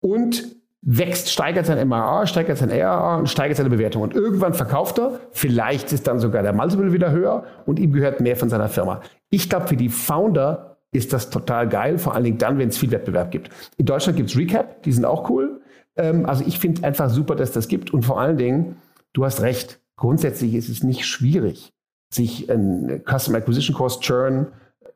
und 0.00 0.56
wächst, 0.82 1.30
steigert 1.30 1.66
sein 1.66 1.86
MRR, 1.86 2.26
steigert 2.26 2.58
sein 2.58 2.72
ARR 2.72 3.18
und 3.18 3.28
steigert 3.28 3.58
seine 3.58 3.70
Bewertung. 3.70 4.02
Und 4.02 4.14
irgendwann 4.14 4.54
verkauft 4.54 4.98
er, 4.98 5.20
vielleicht 5.30 5.92
ist 5.92 6.08
dann 6.08 6.18
sogar 6.18 6.42
der 6.42 6.54
Multiple 6.54 6.92
wieder 6.92 7.12
höher 7.12 7.44
und 7.64 7.78
ihm 7.78 7.92
gehört 7.92 8.20
mehr 8.20 8.34
von 8.34 8.48
seiner 8.48 8.68
Firma. 8.68 9.02
Ich 9.28 9.48
glaube, 9.48 9.68
für 9.68 9.76
die 9.76 9.90
Founder 9.90 10.69
ist 10.92 11.12
das 11.12 11.30
total 11.30 11.68
geil, 11.68 11.98
vor 11.98 12.14
allen 12.14 12.24
Dingen 12.24 12.38
dann, 12.38 12.58
wenn 12.58 12.68
es 12.68 12.78
viel 12.78 12.90
Wettbewerb 12.90 13.30
gibt. 13.30 13.50
In 13.76 13.86
Deutschland 13.86 14.16
gibt 14.16 14.30
es 14.30 14.36
Recap, 14.36 14.82
die 14.82 14.92
sind 14.92 15.04
auch 15.04 15.30
cool. 15.30 15.60
Ähm, 15.96 16.26
also 16.26 16.44
ich 16.46 16.58
finde 16.58 16.84
einfach 16.84 17.10
super, 17.10 17.36
dass 17.36 17.52
das 17.52 17.68
gibt 17.68 17.92
und 17.92 18.04
vor 18.04 18.20
allen 18.20 18.36
Dingen, 18.36 18.76
du 19.12 19.24
hast 19.24 19.40
recht, 19.42 19.80
grundsätzlich 19.96 20.54
ist 20.54 20.68
es 20.68 20.82
nicht 20.82 21.06
schwierig, 21.06 21.72
sich 22.12 22.50
ein 22.50 23.02
Customer 23.06 23.38
Acquisition 23.38 23.76
Cost 23.76 24.02
Churn 24.02 24.48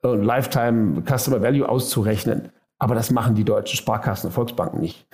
und 0.03 0.25
Lifetime 0.25 1.03
Customer 1.03 1.41
Value 1.43 1.69
auszurechnen. 1.69 2.51
Aber 2.79 2.95
das 2.95 3.11
machen 3.11 3.35
die 3.35 3.45
deutschen 3.45 3.77
Sparkassen 3.77 4.29
und 4.29 4.33
Volksbanken 4.33 4.81
nicht. 4.81 5.07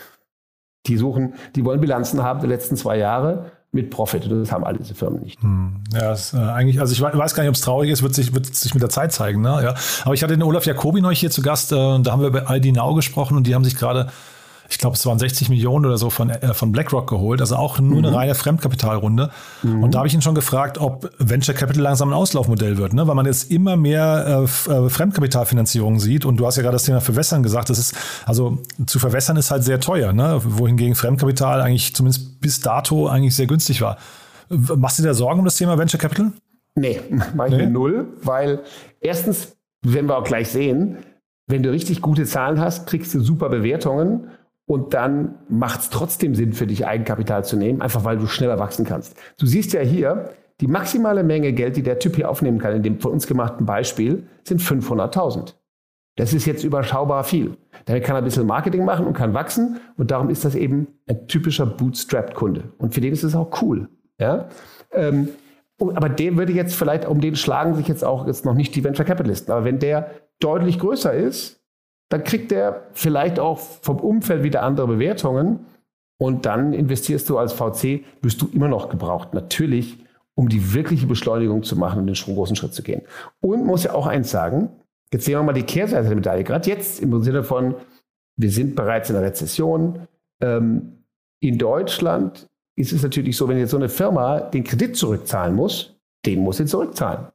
Die 0.86 0.96
suchen, 0.96 1.34
die 1.54 1.64
wollen 1.64 1.80
Bilanzen 1.80 2.22
haben 2.22 2.40
der 2.40 2.48
letzten 2.48 2.76
zwei 2.76 2.96
Jahre 2.96 3.52
mit 3.72 3.90
Profit. 3.90 4.28
Das 4.30 4.50
haben 4.50 4.64
all 4.64 4.76
diese 4.76 4.94
Firmen 4.94 5.22
nicht. 5.22 5.40
Hm. 5.42 5.84
Ja, 5.92 6.12
ist, 6.12 6.34
äh, 6.34 6.38
eigentlich, 6.38 6.80
also 6.80 6.92
ich 6.92 7.00
weiß 7.00 7.34
gar 7.34 7.42
nicht, 7.42 7.50
ob 7.50 7.54
es 7.54 7.60
traurig 7.60 7.90
ist, 7.90 8.02
wird 8.02 8.14
sich, 8.14 8.34
wird 8.34 8.46
sich 8.46 8.74
mit 8.74 8.82
der 8.82 8.90
Zeit 8.90 9.12
zeigen. 9.12 9.42
Ne? 9.42 9.60
Ja. 9.62 9.74
Aber 10.04 10.14
ich 10.14 10.22
hatte 10.22 10.34
den 10.34 10.42
Olaf 10.42 10.66
Jacobi 10.66 11.00
neulich 11.00 11.20
hier 11.20 11.30
zu 11.30 11.42
Gast 11.42 11.72
äh, 11.72 11.76
da 11.76 12.12
haben 12.12 12.20
wir 12.20 12.28
über 12.28 12.50
ID 12.50 12.74
Now 12.74 12.94
gesprochen 12.94 13.36
und 13.36 13.46
die 13.46 13.54
haben 13.54 13.64
sich 13.64 13.76
gerade 13.76 14.10
ich 14.70 14.78
glaube, 14.78 14.94
es 14.94 15.04
waren 15.04 15.18
60 15.18 15.48
Millionen 15.48 15.84
oder 15.84 15.98
so 15.98 16.10
von, 16.10 16.30
äh, 16.30 16.54
von 16.54 16.70
BlackRock 16.70 17.08
geholt, 17.08 17.40
also 17.40 17.56
auch 17.56 17.80
nur 17.80 17.98
mhm. 17.98 18.06
eine 18.06 18.16
reine 18.16 18.34
Fremdkapitalrunde. 18.36 19.30
Mhm. 19.64 19.82
Und 19.82 19.94
da 19.94 19.98
habe 19.98 20.08
ich 20.08 20.14
ihn 20.14 20.22
schon 20.22 20.36
gefragt, 20.36 20.78
ob 20.78 21.10
Venture 21.18 21.54
Capital 21.54 21.82
langsam 21.82 22.10
ein 22.10 22.14
Auslaufmodell 22.14 22.78
wird, 22.78 22.92
ne? 22.92 23.06
weil 23.08 23.16
man 23.16 23.26
jetzt 23.26 23.50
immer 23.50 23.76
mehr 23.76 24.46
äh, 24.68 24.72
äh 24.72 24.88
Fremdkapitalfinanzierung 24.88 25.98
sieht. 25.98 26.24
Und 26.24 26.36
du 26.36 26.46
hast 26.46 26.56
ja 26.56 26.62
gerade 26.62 26.76
das 26.76 26.84
Thema 26.84 27.00
Verwässern 27.00 27.42
gesagt. 27.42 27.68
Das 27.68 27.78
ist, 27.78 27.94
also 28.24 28.58
zu 28.86 29.00
verwässern 29.00 29.36
ist 29.36 29.50
halt 29.50 29.64
sehr 29.64 29.80
teuer, 29.80 30.12
ne? 30.12 30.40
wohingegen 30.44 30.94
Fremdkapital 30.94 31.60
eigentlich 31.60 31.94
zumindest 31.94 32.40
bis 32.40 32.60
dato 32.60 33.08
eigentlich 33.08 33.34
sehr 33.34 33.48
günstig 33.48 33.82
war. 33.82 33.98
Machst 34.48 35.00
du 35.00 35.02
dir 35.02 35.14
Sorgen 35.14 35.40
um 35.40 35.44
das 35.44 35.56
Thema 35.56 35.78
Venture 35.78 35.98
Capital? 35.98 36.30
Nee, 36.76 37.00
ich 37.10 37.34
nee? 37.34 37.56
mir 37.56 37.66
null, 37.68 38.06
weil 38.22 38.60
erstens, 39.00 39.56
werden 39.82 40.08
wir 40.08 40.16
auch 40.16 40.24
gleich 40.24 40.48
sehen, 40.48 40.98
wenn 41.48 41.64
du 41.64 41.72
richtig 41.72 42.00
gute 42.00 42.24
Zahlen 42.24 42.60
hast, 42.60 42.86
kriegst 42.86 43.12
du 43.14 43.20
super 43.20 43.48
Bewertungen 43.48 44.28
und 44.70 44.94
dann 44.94 45.34
macht 45.48 45.80
es 45.80 45.90
trotzdem 45.90 46.36
Sinn 46.36 46.52
für 46.52 46.68
dich, 46.68 46.86
Eigenkapital 46.86 47.44
zu 47.44 47.56
nehmen, 47.56 47.82
einfach 47.82 48.04
weil 48.04 48.18
du 48.18 48.28
schneller 48.28 48.60
wachsen 48.60 48.84
kannst. 48.84 49.16
Du 49.36 49.44
siehst 49.44 49.72
ja 49.72 49.80
hier, 49.80 50.30
die 50.60 50.68
maximale 50.68 51.24
Menge 51.24 51.52
Geld, 51.52 51.76
die 51.76 51.82
der 51.82 51.98
Typ 51.98 52.14
hier 52.14 52.30
aufnehmen 52.30 52.58
kann, 52.58 52.76
in 52.76 52.84
dem 52.84 53.00
von 53.00 53.10
uns 53.10 53.26
gemachten 53.26 53.66
Beispiel, 53.66 54.28
sind 54.44 54.60
500.000. 54.60 55.54
Das 56.14 56.32
ist 56.32 56.46
jetzt 56.46 56.62
überschaubar 56.62 57.24
viel. 57.24 57.56
Damit 57.86 58.04
kann 58.04 58.14
er 58.14 58.18
ein 58.18 58.24
bisschen 58.24 58.46
Marketing 58.46 58.84
machen 58.84 59.06
und 59.06 59.14
kann 59.14 59.34
wachsen. 59.34 59.80
Und 59.96 60.12
darum 60.12 60.30
ist 60.30 60.44
das 60.44 60.54
eben 60.54 60.86
ein 61.08 61.26
typischer 61.26 61.66
Bootstrap-Kunde. 61.66 62.72
Und 62.78 62.94
für 62.94 63.00
den 63.00 63.12
ist 63.12 63.24
es 63.24 63.34
auch 63.34 63.60
cool. 63.62 63.88
Ja? 64.20 64.50
Ähm, 64.92 65.30
aber 65.80 66.08
der 66.08 66.36
würde 66.36 66.52
jetzt 66.52 66.76
vielleicht, 66.76 67.08
um 67.08 67.20
den 67.20 67.34
schlagen 67.34 67.74
sich 67.74 67.88
jetzt 67.88 68.04
auch 68.04 68.28
jetzt 68.28 68.44
noch 68.44 68.54
nicht 68.54 68.76
die 68.76 68.84
Venture 68.84 69.04
Capitalisten. 69.04 69.52
Aber 69.52 69.64
wenn 69.64 69.80
der 69.80 70.12
deutlich 70.38 70.78
größer 70.78 71.12
ist, 71.12 71.59
dann 72.10 72.24
kriegt 72.24 72.52
er 72.52 72.88
vielleicht 72.92 73.38
auch 73.38 73.58
vom 73.58 73.98
Umfeld 73.98 74.42
wieder 74.42 74.62
andere 74.62 74.88
Bewertungen 74.88 75.60
und 76.18 76.44
dann 76.44 76.74
investierst 76.74 77.30
du 77.30 77.38
als 77.38 77.52
VC, 77.52 78.04
wirst 78.20 78.42
du 78.42 78.48
immer 78.52 78.68
noch 78.68 78.90
gebraucht. 78.90 79.32
Natürlich, 79.32 79.96
um 80.34 80.48
die 80.48 80.74
wirkliche 80.74 81.06
Beschleunigung 81.06 81.62
zu 81.62 81.76
machen 81.76 82.00
und 82.00 82.06
den 82.06 82.34
großen 82.34 82.56
Schritt 82.56 82.74
zu 82.74 82.82
gehen. 82.82 83.02
Und 83.40 83.64
muss 83.64 83.84
ja 83.84 83.94
auch 83.94 84.06
eins 84.06 84.30
sagen, 84.30 84.70
jetzt 85.12 85.24
sehen 85.24 85.34
wir 85.34 85.42
mal 85.44 85.52
die 85.52 85.62
Kehrseite 85.62 86.08
der 86.08 86.16
Medaille. 86.16 86.44
Gerade 86.44 86.68
jetzt 86.68 87.00
im 87.00 87.22
Sinne 87.22 87.44
von, 87.44 87.76
wir 88.36 88.50
sind 88.50 88.74
bereits 88.74 89.08
in 89.08 89.16
einer 89.16 89.26
Rezession. 89.26 90.06
Ähm, 90.42 91.04
in 91.40 91.58
Deutschland 91.58 92.48
ist 92.76 92.92
es 92.92 93.02
natürlich 93.02 93.36
so, 93.36 93.48
wenn 93.48 93.58
jetzt 93.58 93.70
so 93.70 93.76
eine 93.76 93.88
Firma 93.88 94.40
den 94.40 94.64
Kredit 94.64 94.96
zurückzahlen 94.96 95.54
muss, 95.54 95.96
den 96.26 96.40
muss 96.40 96.56
sie 96.56 96.66
zurückzahlen. 96.66 97.28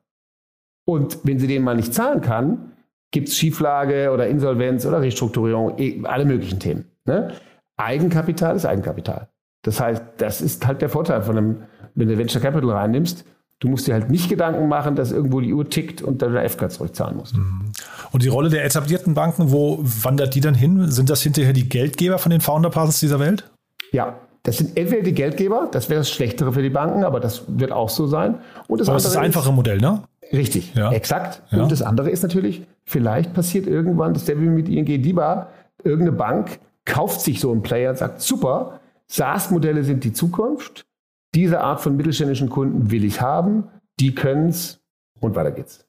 Und 0.86 1.20
wenn 1.24 1.40
sie 1.40 1.48
den 1.48 1.64
mal 1.64 1.76
nicht 1.76 1.94
zahlen 1.94 2.22
kann, 2.22 2.74
gibt 3.16 3.30
es 3.30 3.38
Schieflage 3.38 4.12
oder 4.12 4.28
Insolvenz 4.28 4.86
oder 4.86 5.02
Restrukturierung, 5.02 5.80
eh, 5.80 6.02
alle 6.04 6.26
möglichen 6.26 6.60
Themen. 6.60 6.86
Ne? 7.06 7.32
Eigenkapital 7.78 8.56
ist 8.56 8.66
Eigenkapital. 8.66 9.30
Das 9.64 9.80
heißt, 9.80 10.04
das 10.18 10.42
ist 10.42 10.68
halt 10.68 10.84
der 10.84 10.90
Vorteil 10.90 11.24
von 11.24 11.38
einem, 11.38 11.64
wenn 11.96 12.08
du 12.08 12.18
Venture 12.18 12.42
Capital 12.42 12.70
reinnimmst, 12.70 13.26
Du 13.60 13.70
musst 13.70 13.88
dir 13.88 13.94
halt 13.94 14.10
nicht 14.10 14.28
Gedanken 14.28 14.68
machen, 14.68 14.96
dass 14.96 15.14
irgendwo 15.14 15.40
die 15.40 15.54
Uhr 15.54 15.70
tickt 15.70 16.02
und 16.02 16.22
dann 16.22 16.34
der 16.34 16.44
FK 16.50 16.70
zurückzahlen 16.70 17.16
musst. 17.16 17.38
Mhm. 17.38 17.72
Und 18.12 18.22
die 18.22 18.28
Rolle 18.28 18.50
der 18.50 18.66
etablierten 18.66 19.14
Banken, 19.14 19.52
wo 19.52 19.80
wandert 19.82 20.36
die 20.36 20.42
dann 20.42 20.56
hin? 20.56 20.92
Sind 20.92 21.10
das 21.10 21.22
hinterher 21.22 21.54
die 21.54 21.70
Geldgeber 21.70 22.18
von 22.18 22.32
den 22.32 22.42
Founder 22.42 22.70
Partners 22.70 23.00
dieser 23.00 23.20
Welt? 23.20 23.50
Ja, 23.94 24.20
Das 24.46 24.58
sind 24.58 24.78
entweder 24.78 25.02
die 25.02 25.14
Geldgeber, 25.14 25.68
das 25.72 25.90
wäre 25.90 26.02
das 26.02 26.10
Schlechtere 26.12 26.54
für 26.54 26.62
die 26.62 26.70
Banken, 26.70 27.04
aber 27.04 27.20
das 27.20 27.44
wird 27.48 27.72
auch 27.72 27.90
so 27.90 28.06
sein. 28.06 28.36
Und 28.68 28.80
das, 28.80 28.88
aber 28.88 28.98
das 28.98 29.06
ist 29.06 29.16
das 29.16 29.22
einfache 29.22 29.52
Modell, 29.52 29.80
ne? 29.80 30.04
Richtig, 30.32 30.76
ja. 30.76 30.92
exakt. 30.92 31.42
Ja. 31.50 31.64
Und 31.64 31.72
das 31.72 31.82
andere 31.82 32.12
ist 32.12 32.22
natürlich, 32.22 32.68
vielleicht 32.84 33.34
passiert 33.34 33.66
irgendwann, 33.66 34.14
das 34.14 34.26
der 34.26 34.36
mit 34.36 34.70
ING 34.70 34.86
DIBA, 34.86 35.50
irgendeine 35.84 36.16
Bank 36.16 36.60
kauft 36.86 37.22
sich 37.22 37.40
so 37.40 37.52
einen 37.52 37.64
Player 37.64 37.90
und 37.90 37.98
sagt, 37.98 38.22
super, 38.22 38.82
SaaS-Modelle 39.08 39.84
sind 39.84 40.04
die 40.04 40.14
Zukunft, 40.14 40.86
diese 41.34 41.62
Art 41.62 41.82
von 41.82 41.98
mittelständischen 41.98 42.50
Kunden 42.50 42.92
will 42.92 43.04
ich 43.04 43.22
haben, 43.22 43.68
die 44.00 44.14
können 44.14 44.50
es 44.50 44.80
und 45.22 45.36
weiter 45.36 45.52
geht's. 45.52 45.88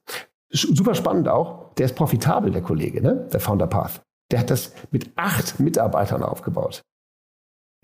Super 0.48 0.94
spannend 0.94 1.28
auch, 1.28 1.74
der 1.74 1.86
ist 1.86 1.94
profitabel, 1.94 2.52
der 2.52 2.62
Kollege, 2.62 3.02
ne? 3.02 3.28
der 3.30 3.40
Founder 3.40 3.66
Path. 3.66 4.00
Der 4.30 4.40
hat 4.40 4.48
das 4.48 4.72
mit 4.90 5.10
acht 5.16 5.60
Mitarbeitern 5.60 6.22
aufgebaut. 6.22 6.82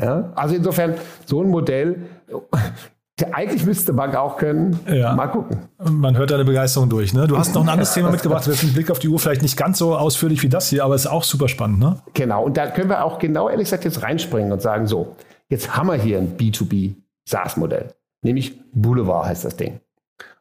Ja? 0.02 0.32
Also 0.34 0.54
insofern, 0.54 0.94
so 1.24 1.42
ein 1.42 1.48
Modell, 1.48 2.02
eigentlich 3.32 3.64
müsste 3.64 3.92
Bank 3.92 4.16
auch 4.16 4.36
können. 4.36 4.78
Ja. 4.90 5.14
Mal 5.14 5.28
gucken. 5.28 5.58
Man 5.78 6.16
hört 6.16 6.30
deine 6.30 6.44
Begeisterung 6.44 6.88
durch. 6.88 7.14
Ne? 7.14 7.26
Du 7.26 7.38
hast 7.38 7.54
noch 7.54 7.62
ein 7.62 7.68
anderes 7.68 7.94
Thema 7.94 8.10
mitgebracht. 8.10 8.46
Wir 8.46 8.54
mit 8.54 8.74
Blick 8.74 8.90
auf 8.90 8.98
die 8.98 9.08
Uhr 9.08 9.18
vielleicht 9.18 9.42
nicht 9.42 9.56
ganz 9.56 9.78
so 9.78 9.96
ausführlich 9.96 10.42
wie 10.42 10.48
das 10.48 10.68
hier, 10.68 10.84
aber 10.84 10.94
es 10.94 11.04
ist 11.04 11.10
auch 11.10 11.22
super 11.22 11.48
spannend. 11.48 11.78
Ne? 11.78 11.98
Genau. 12.14 12.44
Und 12.44 12.56
da 12.56 12.68
können 12.68 12.88
wir 12.88 13.04
auch 13.04 13.18
genau 13.18 13.48
ehrlich 13.48 13.66
gesagt 13.66 13.84
jetzt 13.84 14.02
reinspringen 14.02 14.50
und 14.50 14.60
sagen: 14.60 14.86
So, 14.86 15.16
jetzt 15.48 15.76
haben 15.76 15.88
wir 15.88 15.94
hier 15.94 16.18
ein 16.18 16.36
B2B 16.36 16.94
SaaS-Modell. 17.28 17.94
Nämlich 18.22 18.58
Boulevard 18.72 19.26
heißt 19.26 19.44
das 19.44 19.56
Ding. 19.56 19.80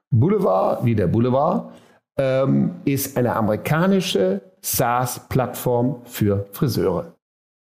Boulevard, 0.10 0.84
wie 0.86 0.96
der 0.96 1.08
Boulevard, 1.08 1.72
ähm, 2.18 2.72
ist 2.86 3.18
eine 3.18 3.36
amerikanische 3.36 4.42
SaaS-Plattform 4.62 6.02
für 6.06 6.46
Friseure. 6.52 7.16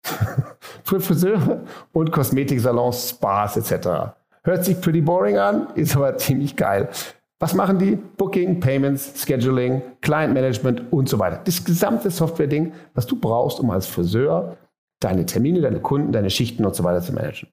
für 0.83 0.99
Friseure 0.99 1.61
und 1.91 2.11
Kosmetiksalons, 2.11 3.09
Spas 3.09 3.57
etc. 3.57 4.13
Hört 4.43 4.65
sich 4.65 4.79
pretty 4.79 5.01
boring 5.01 5.37
an, 5.37 5.67
ist 5.75 5.95
aber 5.95 6.17
ziemlich 6.17 6.55
geil. 6.55 6.89
Was 7.39 7.53
machen 7.53 7.77
die? 7.77 7.95
Booking, 7.95 8.59
Payments, 8.59 9.21
Scheduling, 9.21 9.81
Client 10.01 10.33
Management 10.33 10.93
und 10.93 11.09
so 11.09 11.19
weiter. 11.19 11.41
Das 11.43 11.63
gesamte 11.63 12.09
Software-Ding, 12.09 12.71
was 12.93 13.05
du 13.05 13.19
brauchst, 13.19 13.59
um 13.59 13.69
als 13.69 13.85
Friseur 13.85 14.57
deine 15.01 15.25
Termine, 15.25 15.59
deine 15.59 15.81
Kunden, 15.81 16.11
deine 16.13 16.29
Schichten 16.29 16.65
und 16.65 16.75
so 16.75 16.83
weiter 16.83 17.01
zu 17.01 17.11
managen. 17.11 17.49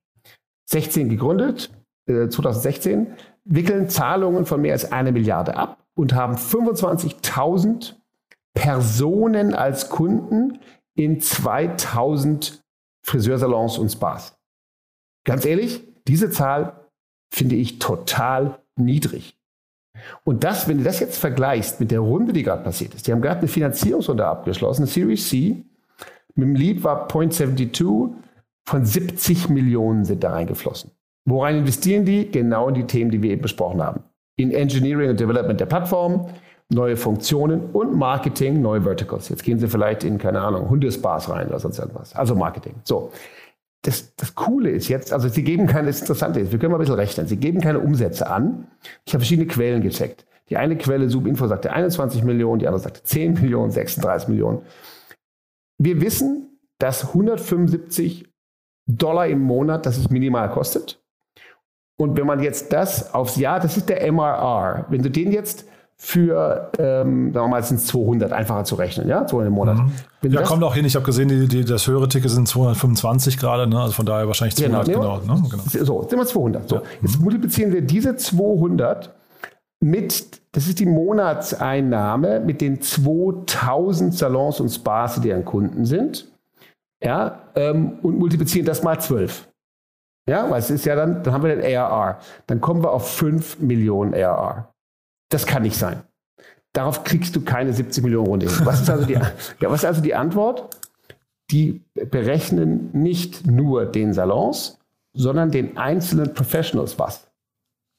16 0.66 1.08
gegründet, 1.08 1.70
äh, 2.06 2.28
2016, 2.28 3.08
wickeln 3.44 3.88
Zahlungen 3.88 4.46
von 4.46 4.60
mehr 4.60 4.74
als 4.74 4.92
eine 4.92 5.10
Milliarde 5.10 5.56
ab 5.56 5.78
und 5.94 6.14
haben 6.14 6.36
25.000 6.36 7.96
Personen 8.54 9.54
als 9.54 9.88
Kunden 9.88 10.60
in 10.94 11.20
2000 11.20 12.62
Friseursalons 13.02 13.78
und 13.78 13.90
Spas. 13.90 14.38
Ganz 15.24 15.44
ehrlich, 15.44 15.82
diese 16.06 16.30
Zahl 16.30 16.88
finde 17.32 17.56
ich 17.56 17.78
total 17.78 18.60
niedrig. 18.76 19.36
Und 20.24 20.44
das, 20.44 20.68
wenn 20.68 20.78
du 20.78 20.84
das 20.84 21.00
jetzt 21.00 21.18
vergleichst 21.18 21.80
mit 21.80 21.90
der 21.90 22.00
Runde, 22.00 22.32
die 22.32 22.42
gerade 22.42 22.62
passiert 22.62 22.94
ist, 22.94 23.06
die 23.06 23.12
haben 23.12 23.20
gerade 23.20 23.40
eine 23.40 23.48
Finanzierungsrunde 23.48 24.26
abgeschlossen, 24.26 24.86
Series 24.86 25.28
C, 25.28 25.64
mit 26.34 26.48
dem 26.48 26.54
Lead 26.54 26.82
war 26.84 27.08
Point 27.08 27.34
72, 27.34 27.86
von 28.66 28.84
70 28.84 29.48
Millionen 29.48 30.04
sind 30.04 30.22
da 30.22 30.30
reingeflossen. 30.30 30.92
Worein 31.26 31.56
investieren 31.58 32.04
die? 32.04 32.30
Genau 32.30 32.68
in 32.68 32.74
die 32.74 32.86
Themen, 32.86 33.10
die 33.10 33.22
wir 33.22 33.32
eben 33.32 33.42
besprochen 33.42 33.82
haben. 33.82 34.04
In 34.36 34.52
Engineering 34.52 35.10
und 35.10 35.20
Development 35.20 35.58
der 35.58 35.66
Plattform, 35.66 36.30
neue 36.70 36.96
Funktionen 36.96 37.70
und 37.72 37.96
Marketing, 37.96 38.62
neue 38.62 38.82
Verticals. 38.82 39.28
Jetzt 39.28 39.42
gehen 39.42 39.58
sie 39.58 39.68
vielleicht 39.68 40.04
in, 40.04 40.18
keine 40.18 40.40
Ahnung, 40.40 40.70
Hundespas 40.70 41.28
rein 41.28 41.48
oder 41.48 41.58
sonst 41.58 41.78
irgendwas. 41.78 42.14
Also 42.14 42.34
Marketing. 42.34 42.74
So 42.84 43.10
das, 43.82 44.14
das 44.16 44.34
Coole 44.34 44.70
ist 44.70 44.88
jetzt, 44.88 45.12
also 45.12 45.28
sie 45.28 45.42
geben 45.42 45.66
keine, 45.66 45.86
das 45.86 46.00
Interessante 46.00 46.40
ist, 46.40 46.52
wir 46.52 46.58
können 46.58 46.72
mal 46.72 46.78
ein 46.78 46.80
bisschen 46.80 46.96
rechnen, 46.96 47.26
sie 47.26 47.36
geben 47.36 47.60
keine 47.60 47.80
Umsätze 47.80 48.28
an. 48.28 48.66
Ich 49.06 49.14
habe 49.14 49.20
verschiedene 49.20 49.46
Quellen 49.46 49.82
gecheckt. 49.82 50.26
Die 50.50 50.56
eine 50.56 50.76
Quelle, 50.76 51.08
Subinfo, 51.08 51.46
sagte 51.46 51.72
21 51.72 52.24
Millionen, 52.24 52.58
die 52.58 52.66
andere 52.66 52.82
sagte 52.82 53.02
10 53.02 53.34
Millionen, 53.34 53.70
36 53.70 54.28
Millionen. 54.28 54.62
Wir 55.78 56.00
wissen, 56.00 56.58
dass 56.78 57.08
175 57.08 58.28
Dollar 58.86 59.28
im 59.28 59.40
Monat, 59.40 59.86
das 59.86 59.96
es 59.96 60.10
minimal 60.10 60.50
kostet. 60.50 61.00
Und 61.96 62.16
wenn 62.16 62.26
man 62.26 62.40
jetzt 62.40 62.72
das 62.72 63.14
aufs 63.14 63.36
Jahr, 63.36 63.60
das 63.60 63.76
ist 63.76 63.88
der 63.88 64.10
MRR, 64.10 64.86
wenn 64.88 65.02
du 65.02 65.10
den 65.10 65.32
jetzt 65.32 65.66
für, 66.02 66.70
ähm, 66.78 67.30
sagen 67.34 67.44
wir 67.44 67.48
mal, 67.48 67.62
sind 67.62 67.76
es 67.76 67.86
200, 67.88 68.32
einfacher 68.32 68.64
zu 68.64 68.74
rechnen, 68.76 69.06
ja, 69.06 69.26
200 69.26 69.48
im 69.48 69.54
Monat. 69.54 69.76
Mhm. 69.76 70.32
Ja, 70.32 70.40
kommt 70.42 70.64
auch 70.64 70.74
hin. 70.74 70.86
Ich 70.86 70.94
habe 70.94 71.04
gesehen, 71.04 71.28
die, 71.28 71.46
die, 71.46 71.62
das 71.62 71.86
höhere 71.86 72.08
Ticket 72.08 72.30
sind 72.30 72.48
225 72.48 73.36
gerade, 73.36 73.66
ne? 73.66 73.78
also 73.78 73.92
von 73.92 74.06
daher 74.06 74.26
wahrscheinlich 74.26 74.56
200, 74.56 74.86
genau. 74.86 75.20
genau, 75.20 75.34
ne? 75.34 75.42
genau. 75.50 75.62
So, 75.66 76.06
sind 76.08 76.18
wir 76.18 76.24
200. 76.24 76.68
So, 76.70 76.76
ja. 76.76 76.82
jetzt 77.02 77.18
mhm. 77.18 77.24
multiplizieren 77.24 77.72
wir 77.74 77.82
diese 77.82 78.16
200 78.16 79.14
mit, 79.80 80.40
das 80.52 80.68
ist 80.68 80.78
die 80.78 80.86
Monatseinnahme 80.86 82.40
mit 82.40 82.62
den 82.62 82.80
2000 82.80 84.14
Salons 84.14 84.58
und 84.58 84.70
Spas, 84.70 85.16
die 85.16 85.28
deren 85.28 85.44
Kunden 85.44 85.84
sind, 85.84 86.26
ja, 87.04 87.40
ähm, 87.54 87.98
und 88.00 88.18
multiplizieren 88.18 88.64
das 88.64 88.82
mal 88.82 88.98
12. 88.98 89.48
Ja, 90.26 90.50
weil 90.50 90.60
es 90.60 90.70
ist 90.70 90.86
ja 90.86 90.96
dann, 90.96 91.22
dann 91.22 91.34
haben 91.34 91.44
wir 91.44 91.54
den 91.54 91.76
ARR. 91.76 92.20
Dann 92.46 92.62
kommen 92.62 92.82
wir 92.82 92.90
auf 92.90 93.10
5 93.10 93.58
Millionen 93.58 94.14
ARR. 94.14 94.69
Das 95.30 95.46
kann 95.46 95.62
nicht 95.62 95.76
sein. 95.76 96.02
Darauf 96.72 97.02
kriegst 97.02 97.34
du 97.34 97.40
keine 97.40 97.72
70 97.72 98.04
Millionen 98.04 98.26
Runde 98.26 98.48
hin. 98.48 98.60
Was 98.64 98.82
ist 98.82 98.90
also 98.90 99.04
die, 99.04 99.14
ja, 99.14 99.32
was 99.62 99.80
ist 99.80 99.86
also 99.86 100.00
die 100.00 100.14
Antwort? 100.14 100.76
Die 101.50 101.82
berechnen 101.94 102.90
nicht 102.92 103.46
nur 103.46 103.86
den 103.86 104.12
Salons, 104.12 104.78
sondern 105.12 105.50
den 105.50 105.76
einzelnen 105.76 106.32
Professionals 106.32 106.98
was. 106.98 107.26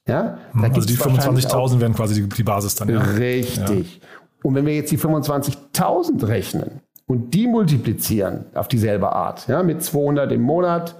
Ja? 0.08 0.38
Da 0.54 0.67
also 0.67 0.88
die 0.88 0.98
25.000 0.98 1.80
wären 1.80 1.94
quasi 1.94 2.22
die, 2.22 2.30
die, 2.30 2.44
Basis 2.44 2.76
dann. 2.76 2.89
Ja. 2.89 3.02
Richtig. 3.02 4.02
Ja. 4.02 4.08
Und 4.44 4.56
wenn 4.56 4.65
wir 4.65 4.76
jetzt 4.76 4.91
die 4.91 4.98
25.000 4.98 6.28
rechnen 6.28 6.82
und 7.08 7.34
die 7.34 7.48
multiplizieren 7.48 8.46
auf 8.54 8.67
dieselbe 8.67 9.12
Art, 9.12 9.48
ja, 9.48 9.63
mit 9.63 9.84
200 9.84 10.32
im 10.32 10.41
Monat 10.41 10.96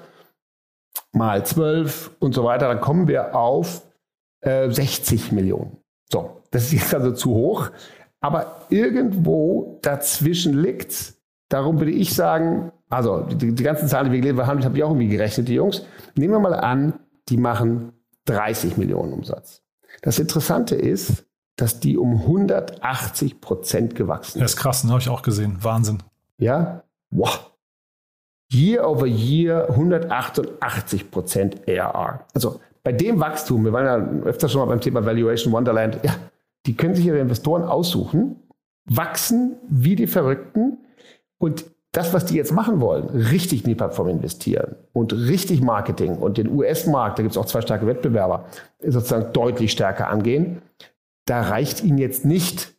mal 1.14 1.46
12 1.46 2.12
und 2.20 2.34
so 2.34 2.44
weiter, 2.44 2.68
dann 2.68 2.82
kommen 2.82 3.08
wir 3.08 3.36
auf 3.36 3.82
äh, 4.42 4.70
60 4.70 5.32
Millionen. 5.32 5.78
So, 6.12 6.42
das 6.52 6.66
ist 6.66 6.74
jetzt 6.74 6.94
also 6.94 7.12
zu 7.12 7.32
hoch. 7.32 7.70
Aber 8.20 8.66
irgendwo 8.70 9.80
dazwischen 9.82 10.62
liegt 10.62 11.16
Darum 11.52 11.80
würde 11.80 11.92
ich 11.92 12.16
sagen, 12.16 12.72
also 12.90 13.24
die, 13.24 13.54
die 13.54 13.64
ganzen 13.64 13.90
Zahlen, 13.90 14.06
die 14.06 14.14
wir 14.14 14.22
gelesen 14.22 14.48
haben, 14.48 14.64
habe 14.64 14.78
ich 14.78 14.84
auch 14.86 14.92
irgendwie 14.92 15.10
gerechnet, 15.10 15.50
die 15.50 15.56
Jungs. 15.56 15.86
Nehmen 16.16 16.34
wir 16.34 16.40
mal 16.40 16.54
an, 16.54 16.94
die 17.28 17.36
machen 17.36 17.92
30 18.26 18.78
Millionen 18.78 19.12
Umsatz. 19.12 19.62
Das 20.02 20.18
Interessante 20.18 20.76
ist, 20.76 21.26
dass 21.58 21.82
die 21.82 21.98
um 21.98 22.22
180 22.22 23.42
Prozent 23.42 23.96
gewachsen 23.96 24.34
sind. 24.34 24.44
Das 24.44 24.52
ist 24.52 24.58
krass, 24.58 24.86
ne? 24.86 24.92
habe 24.92 25.02
ich 25.02 25.10
auch 25.10 25.24
gesehen. 25.24 25.58
Wahnsinn. 25.60 25.98
Ja, 26.38 26.84
wow. 27.10 27.52
Year 28.50 28.88
over 28.88 29.06
year 29.06 29.70
188 29.72 31.12
Prozent 31.12 31.68
ARR. 31.68 32.26
Also 32.34 32.62
bei 32.84 32.92
dem 32.92 33.20
Wachstum, 33.20 33.64
wir 33.64 33.74
waren 33.74 33.86
ja 33.86 34.24
öfter 34.24 34.50
schon 34.50 34.60
mal 34.62 34.66
beim 34.66 34.82
Thema 34.82 35.06
Valuation 35.06 35.54
Wonderland, 35.54 36.00
ja, 36.04 36.16
die 36.66 36.76
können 36.76 36.96
sich 36.96 37.06
ihre 37.06 37.20
Investoren 37.20 37.64
aussuchen, 37.64 38.38
wachsen 38.86 39.56
wie 39.70 39.96
die 39.96 40.08
Verrückten 40.08 40.78
und 41.38 41.66
das, 41.92 42.14
was 42.14 42.26
die 42.26 42.36
jetzt 42.36 42.54
machen 42.54 42.80
wollen, 42.80 43.10
richtig 43.10 43.64
in 43.64 43.70
die 43.70 43.76
Plattform 43.76 44.08
investieren 44.08 44.76
und 44.94 45.12
richtig 45.14 45.62
Marketing 45.62 46.16
und 46.18 46.38
den 46.38 46.50
US-Markt, 46.50 47.20
da 47.20 47.24
gibt 47.24 47.34
es 47.34 47.38
auch 47.38 47.46
zwei 47.46 47.62
starke 47.62 47.86
Wettbewerber, 47.86 48.46
sozusagen 48.80 49.34
deutlich 49.34 49.72
stärker 49.72 50.08
angehen, 50.08 50.62
da 51.26 51.42
reicht 51.42 51.84
ihnen 51.84 51.98
jetzt 51.98 52.26
nicht, 52.26 52.74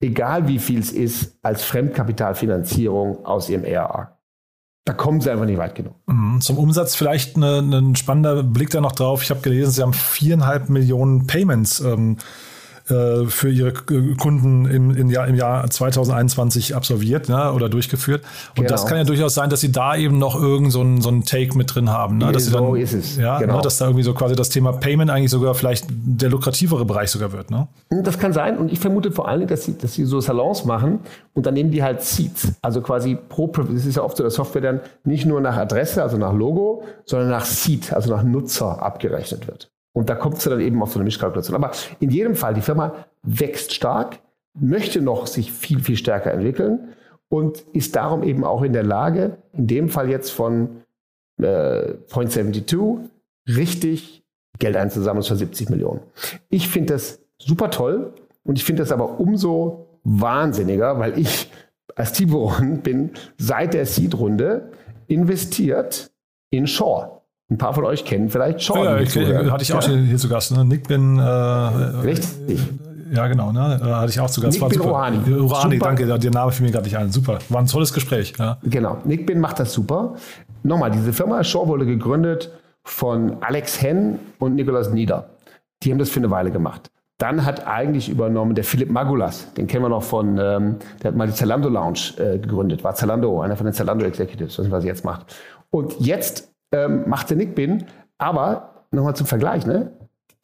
egal 0.00 0.48
wie 0.48 0.58
viel 0.58 0.80
es 0.80 0.92
ist, 0.92 1.38
als 1.42 1.62
Fremdkapitalfinanzierung 1.64 3.24
aus 3.24 3.48
ihrem 3.48 3.64
ERA. 3.64 4.15
Da 4.86 4.92
kommen 4.92 5.20
sie 5.20 5.32
einfach 5.32 5.46
nicht 5.46 5.58
weit 5.58 5.74
genug. 5.74 5.94
Mhm. 6.06 6.40
Zum 6.40 6.58
Umsatz 6.58 6.94
vielleicht 6.94 7.36
ein 7.36 7.96
spannender 7.96 8.44
Blick 8.44 8.70
da 8.70 8.80
noch 8.80 8.92
drauf. 8.92 9.20
Ich 9.20 9.30
habe 9.30 9.40
gelesen, 9.40 9.72
sie 9.72 9.82
haben 9.82 9.92
viereinhalb 9.92 10.68
Millionen 10.68 11.26
Payments 11.26 11.80
ähm, 11.80 12.18
äh, 12.88 13.26
für 13.26 13.50
ihre 13.50 13.72
Kunden 13.72 14.66
im, 14.66 14.96
im, 14.96 15.10
Jahr, 15.10 15.26
im 15.26 15.34
Jahr 15.34 15.68
2021 15.68 16.74
absolviert 16.76 17.28
ne, 17.28 17.52
oder 17.52 17.68
durchgeführt. 17.68 18.22
Und 18.50 18.56
genau. 18.56 18.68
das 18.68 18.86
kann 18.86 18.96
ja 18.96 19.04
durchaus 19.04 19.34
sein, 19.34 19.50
dass 19.50 19.60
sie 19.60 19.72
da 19.72 19.96
eben 19.96 20.18
noch 20.18 20.40
irgend 20.40 20.72
so 20.72 20.84
so 21.00 21.10
ein 21.10 21.24
Take 21.24 21.56
mit 21.56 21.74
drin 21.74 21.90
haben. 21.90 22.18
Ne? 22.18 22.30
Dass 22.32 22.46
so 22.46 22.58
dann, 22.58 22.76
ist 22.76 22.92
es. 22.92 23.16
Ja, 23.16 23.34
ne, 23.34 23.46
genau. 23.46 23.56
ne, 23.56 23.62
dass 23.62 23.78
da 23.78 23.86
irgendwie 23.86 24.04
so 24.04 24.14
quasi 24.14 24.36
das 24.36 24.50
Thema 24.50 24.72
Payment 24.72 25.10
eigentlich 25.10 25.30
sogar 25.30 25.54
vielleicht 25.54 25.86
der 25.88 26.30
lukrativere 26.30 26.84
Bereich 26.84 27.10
sogar 27.10 27.32
wird. 27.32 27.50
Ne? 27.50 27.66
Das 27.90 28.18
kann 28.18 28.32
sein. 28.32 28.56
Und 28.56 28.72
ich 28.72 28.78
vermute 28.78 29.10
vor 29.10 29.28
allen 29.28 29.40
Dingen, 29.40 29.50
dass 29.50 29.64
sie, 29.64 29.76
dass 29.76 29.94
sie 29.94 30.04
so 30.04 30.20
Salons 30.20 30.64
machen 30.64 31.00
und 31.34 31.46
dann 31.46 31.54
nehmen 31.54 31.70
die 31.70 31.82
halt 31.82 32.02
Seats. 32.02 32.52
Also 32.62 32.80
quasi 32.82 33.16
pro, 33.16 33.48
das 33.48 33.84
ist 33.84 33.96
ja 33.96 34.02
oft 34.02 34.16
so, 34.16 34.22
dass 34.22 34.34
Software 34.34 34.62
dann 34.62 34.80
nicht 35.04 35.26
nur 35.26 35.40
nach 35.40 35.56
Adresse, 35.56 36.02
also 36.02 36.16
nach 36.16 36.32
Logo, 36.32 36.84
sondern 37.04 37.30
nach 37.30 37.44
Seat, 37.44 37.92
also 37.92 38.14
nach 38.14 38.22
Nutzer 38.22 38.82
abgerechnet 38.82 39.48
wird. 39.48 39.70
Und 39.96 40.10
da 40.10 40.14
kommt 40.14 40.36
es 40.36 40.44
dann 40.44 40.60
eben 40.60 40.82
auf 40.82 40.92
so 40.92 40.98
eine 40.98 41.04
Mischkalkulation. 41.04 41.56
Aber 41.56 41.70
in 42.00 42.10
jedem 42.10 42.34
Fall, 42.34 42.52
die 42.52 42.60
Firma 42.60 43.06
wächst 43.22 43.72
stark, 43.72 44.18
möchte 44.52 45.00
noch 45.00 45.26
sich 45.26 45.50
viel, 45.50 45.80
viel 45.80 45.96
stärker 45.96 46.34
entwickeln 46.34 46.88
und 47.30 47.60
ist 47.72 47.96
darum 47.96 48.22
eben 48.22 48.44
auch 48.44 48.62
in 48.62 48.74
der 48.74 48.82
Lage, 48.82 49.38
in 49.54 49.66
dem 49.66 49.88
Fall 49.88 50.10
jetzt 50.10 50.32
von 50.32 50.82
äh, 51.40 51.94
Point 52.10 52.30
72, 52.30 52.76
richtig 53.48 54.22
Geld 54.58 54.76
einzusammeln 54.76 55.22
für 55.22 55.34
70 55.34 55.70
Millionen. 55.70 56.00
Ich 56.50 56.68
finde 56.68 56.92
das 56.92 57.20
super 57.38 57.70
toll 57.70 58.12
und 58.44 58.58
ich 58.58 58.64
finde 58.64 58.82
das 58.82 58.92
aber 58.92 59.18
umso 59.18 59.98
wahnsinniger, 60.04 60.98
weil 60.98 61.18
ich 61.18 61.50
als 61.94 62.12
Tiburon 62.12 62.82
bin 62.82 63.12
seit 63.38 63.72
der 63.72 63.86
Seed-Runde 63.86 64.72
investiert 65.06 66.10
in 66.50 66.66
Shaw. 66.66 67.15
Ein 67.48 67.58
paar 67.58 67.74
von 67.74 67.84
euch 67.84 68.04
kennen 68.04 68.28
vielleicht 68.28 68.62
Shaw. 68.62 68.84
Ja, 68.84 68.98
ich, 68.98 69.16
hatte 69.16 69.62
ich 69.62 69.72
auch 69.72 69.82
ja. 69.82 69.94
hier, 69.94 70.16
zu 70.16 70.28
Gast. 70.28 70.56
Ne? 70.56 70.64
Nick 70.64 70.88
bin. 70.88 71.18
Äh, 71.18 71.22
Richtig. 71.22 72.60
Ja, 73.12 73.28
genau, 73.28 73.52
ne? 73.52 73.80
Hatte 73.82 74.10
ich 74.10 74.18
auch 74.18 74.28
zu 74.28 74.40
Gast. 74.40 74.60
Nick 74.60 74.68
bin 74.68 74.80
Rouhani. 74.80 75.18
Rouhani, 75.32 75.78
danke, 75.78 76.06
der 76.06 76.30
Name 76.30 76.50
fiel 76.50 76.66
mir 76.66 76.72
gerade 76.72 76.84
nicht 76.84 76.96
ein. 76.96 77.10
Super. 77.12 77.38
War 77.48 77.60
ein 77.60 77.66
tolles 77.68 77.92
Gespräch. 77.92 78.32
Ja. 78.38 78.58
Genau. 78.64 78.98
Nick 79.04 79.26
bin 79.26 79.38
macht 79.38 79.60
das 79.60 79.72
super. 79.72 80.16
Nochmal, 80.64 80.90
diese 80.90 81.12
Firma 81.12 81.44
Shaw 81.44 81.68
wurde 81.68 81.86
gegründet 81.86 82.50
von 82.82 83.36
Alex 83.42 83.80
Henn 83.80 84.18
und 84.40 84.56
Nicolas 84.56 84.90
Nieder. 84.90 85.30
Die 85.82 85.92
haben 85.92 85.98
das 85.98 86.10
für 86.10 86.18
eine 86.18 86.30
Weile 86.30 86.50
gemacht. 86.50 86.90
Dann 87.18 87.44
hat 87.44 87.66
eigentlich 87.66 88.08
übernommen 88.08 88.54
der 88.54 88.64
Philipp 88.64 88.90
Magulas, 88.90 89.52
den 89.54 89.66
kennen 89.66 89.84
wir 89.84 89.88
noch 89.88 90.02
von, 90.02 90.38
ähm, 90.38 90.76
der 91.02 91.10
hat 91.10 91.16
mal 91.16 91.26
die 91.26 91.32
Zalando 91.32 91.70
Lounge 91.70 92.12
äh, 92.18 92.38
gegründet, 92.38 92.84
war 92.84 92.94
Zalando, 92.94 93.40
einer 93.40 93.56
von 93.56 93.64
den 93.64 93.72
Zalando 93.72 94.04
Executives, 94.04 94.58
was 94.70 94.84
er 94.84 94.88
jetzt 94.88 95.04
macht. 95.04 95.34
Und 95.70 95.98
jetzt 95.98 96.52
ähm, 96.84 97.08
macht 97.08 97.30
der 97.30 97.36
Nick 97.36 97.54
Bin, 97.54 97.86
aber 98.18 98.86
nochmal 98.90 99.16
zum 99.16 99.26
Vergleich, 99.26 99.66
ne? 99.66 99.92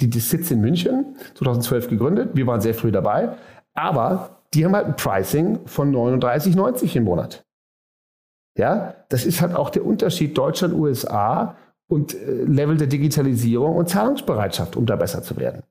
Die, 0.01 0.09
die 0.09 0.21
sitzt 0.21 0.51
in 0.51 0.61
München, 0.61 1.17
2012 1.35 1.89
gegründet, 1.89 2.31
wir 2.35 2.47
waren 2.47 2.61
sehr 2.61 2.75
früh 2.75 2.91
dabei, 2.91 3.37
aber 3.75 4.41
die 4.55 4.65
haben 4.65 4.75
halt 4.75 4.87
ein 4.87 4.97
Pricing 4.97 5.61
von 5.67 5.95
39,90 5.95 6.97
im 6.97 7.05
Monat. 7.05 7.45
Ja, 8.59 8.95
das 9.09 9.25
ist 9.25 9.41
halt 9.41 9.55
auch 9.55 9.71
der 9.71 9.85
Unterschied 9.87 10.37
Deutschland, 10.37 10.75
USA 10.75 11.57
und 11.89 12.15
äh, 12.15 12.45
Level 12.45 12.77
der 12.77 12.87
Digitalisierung 12.87 13.77
und 13.77 13.89
Zahlungsbereitschaft, 13.89 14.77
um 14.77 14.87
da 14.87 14.97
besser 14.97 15.23
zu 15.23 15.37
werden. 15.37 15.63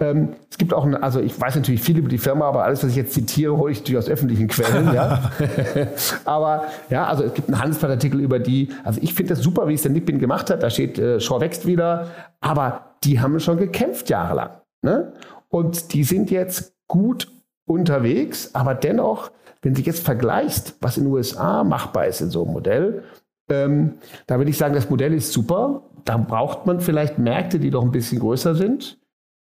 Ähm, 0.00 0.30
es 0.50 0.58
gibt 0.58 0.74
auch, 0.74 0.84
eine, 0.84 1.02
also 1.02 1.20
ich 1.20 1.40
weiß 1.40 1.56
natürlich 1.56 1.82
viel 1.82 1.98
über 1.98 2.08
die 2.08 2.18
Firma, 2.18 2.46
aber 2.46 2.64
alles, 2.64 2.82
was 2.82 2.90
ich 2.90 2.96
jetzt 2.96 3.14
zitiere, 3.14 3.56
hole 3.56 3.72
ich 3.72 3.80
natürlich 3.80 3.98
aus 3.98 4.08
öffentlichen 4.08 4.48
Quellen. 4.48 4.92
ja. 4.92 5.30
aber 6.24 6.64
ja, 6.90 7.06
also 7.06 7.24
es 7.24 7.34
gibt 7.34 7.48
einen 7.48 7.58
Handelsblattartikel 7.58 8.20
über 8.20 8.38
die. 8.38 8.68
Also 8.84 9.00
ich 9.02 9.14
finde 9.14 9.34
das 9.34 9.42
super, 9.42 9.68
wie 9.68 9.74
es 9.74 9.82
der 9.82 9.92
Nickbin 9.92 10.18
gemacht 10.18 10.50
hat. 10.50 10.62
Da 10.62 10.70
steht, 10.70 10.98
äh, 10.98 11.20
Shaw 11.20 11.40
wächst 11.40 11.66
wieder. 11.66 12.08
Aber 12.40 12.96
die 13.04 13.20
haben 13.20 13.38
schon 13.40 13.56
gekämpft 13.56 14.10
jahrelang. 14.10 14.50
Ne? 14.82 15.12
Und 15.48 15.92
die 15.92 16.04
sind 16.04 16.30
jetzt 16.30 16.74
gut 16.88 17.28
unterwegs, 17.66 18.50
aber 18.54 18.74
dennoch, 18.74 19.30
wenn 19.62 19.74
du 19.74 19.80
jetzt 19.80 20.04
vergleichst, 20.04 20.76
was 20.80 20.98
in 20.98 21.04
den 21.04 21.12
USA 21.12 21.64
machbar 21.64 22.06
ist 22.06 22.20
in 22.20 22.30
so 22.30 22.44
einem 22.44 22.52
Modell, 22.52 23.02
ähm, 23.48 23.94
da 24.26 24.38
würde 24.38 24.50
ich 24.50 24.58
sagen, 24.58 24.74
das 24.74 24.90
Modell 24.90 25.14
ist 25.14 25.32
super. 25.32 25.82
Da 26.04 26.18
braucht 26.18 26.66
man 26.66 26.80
vielleicht 26.80 27.18
Märkte, 27.18 27.58
die 27.58 27.70
doch 27.70 27.82
ein 27.82 27.90
bisschen 27.90 28.18
größer 28.18 28.54
sind 28.54 28.98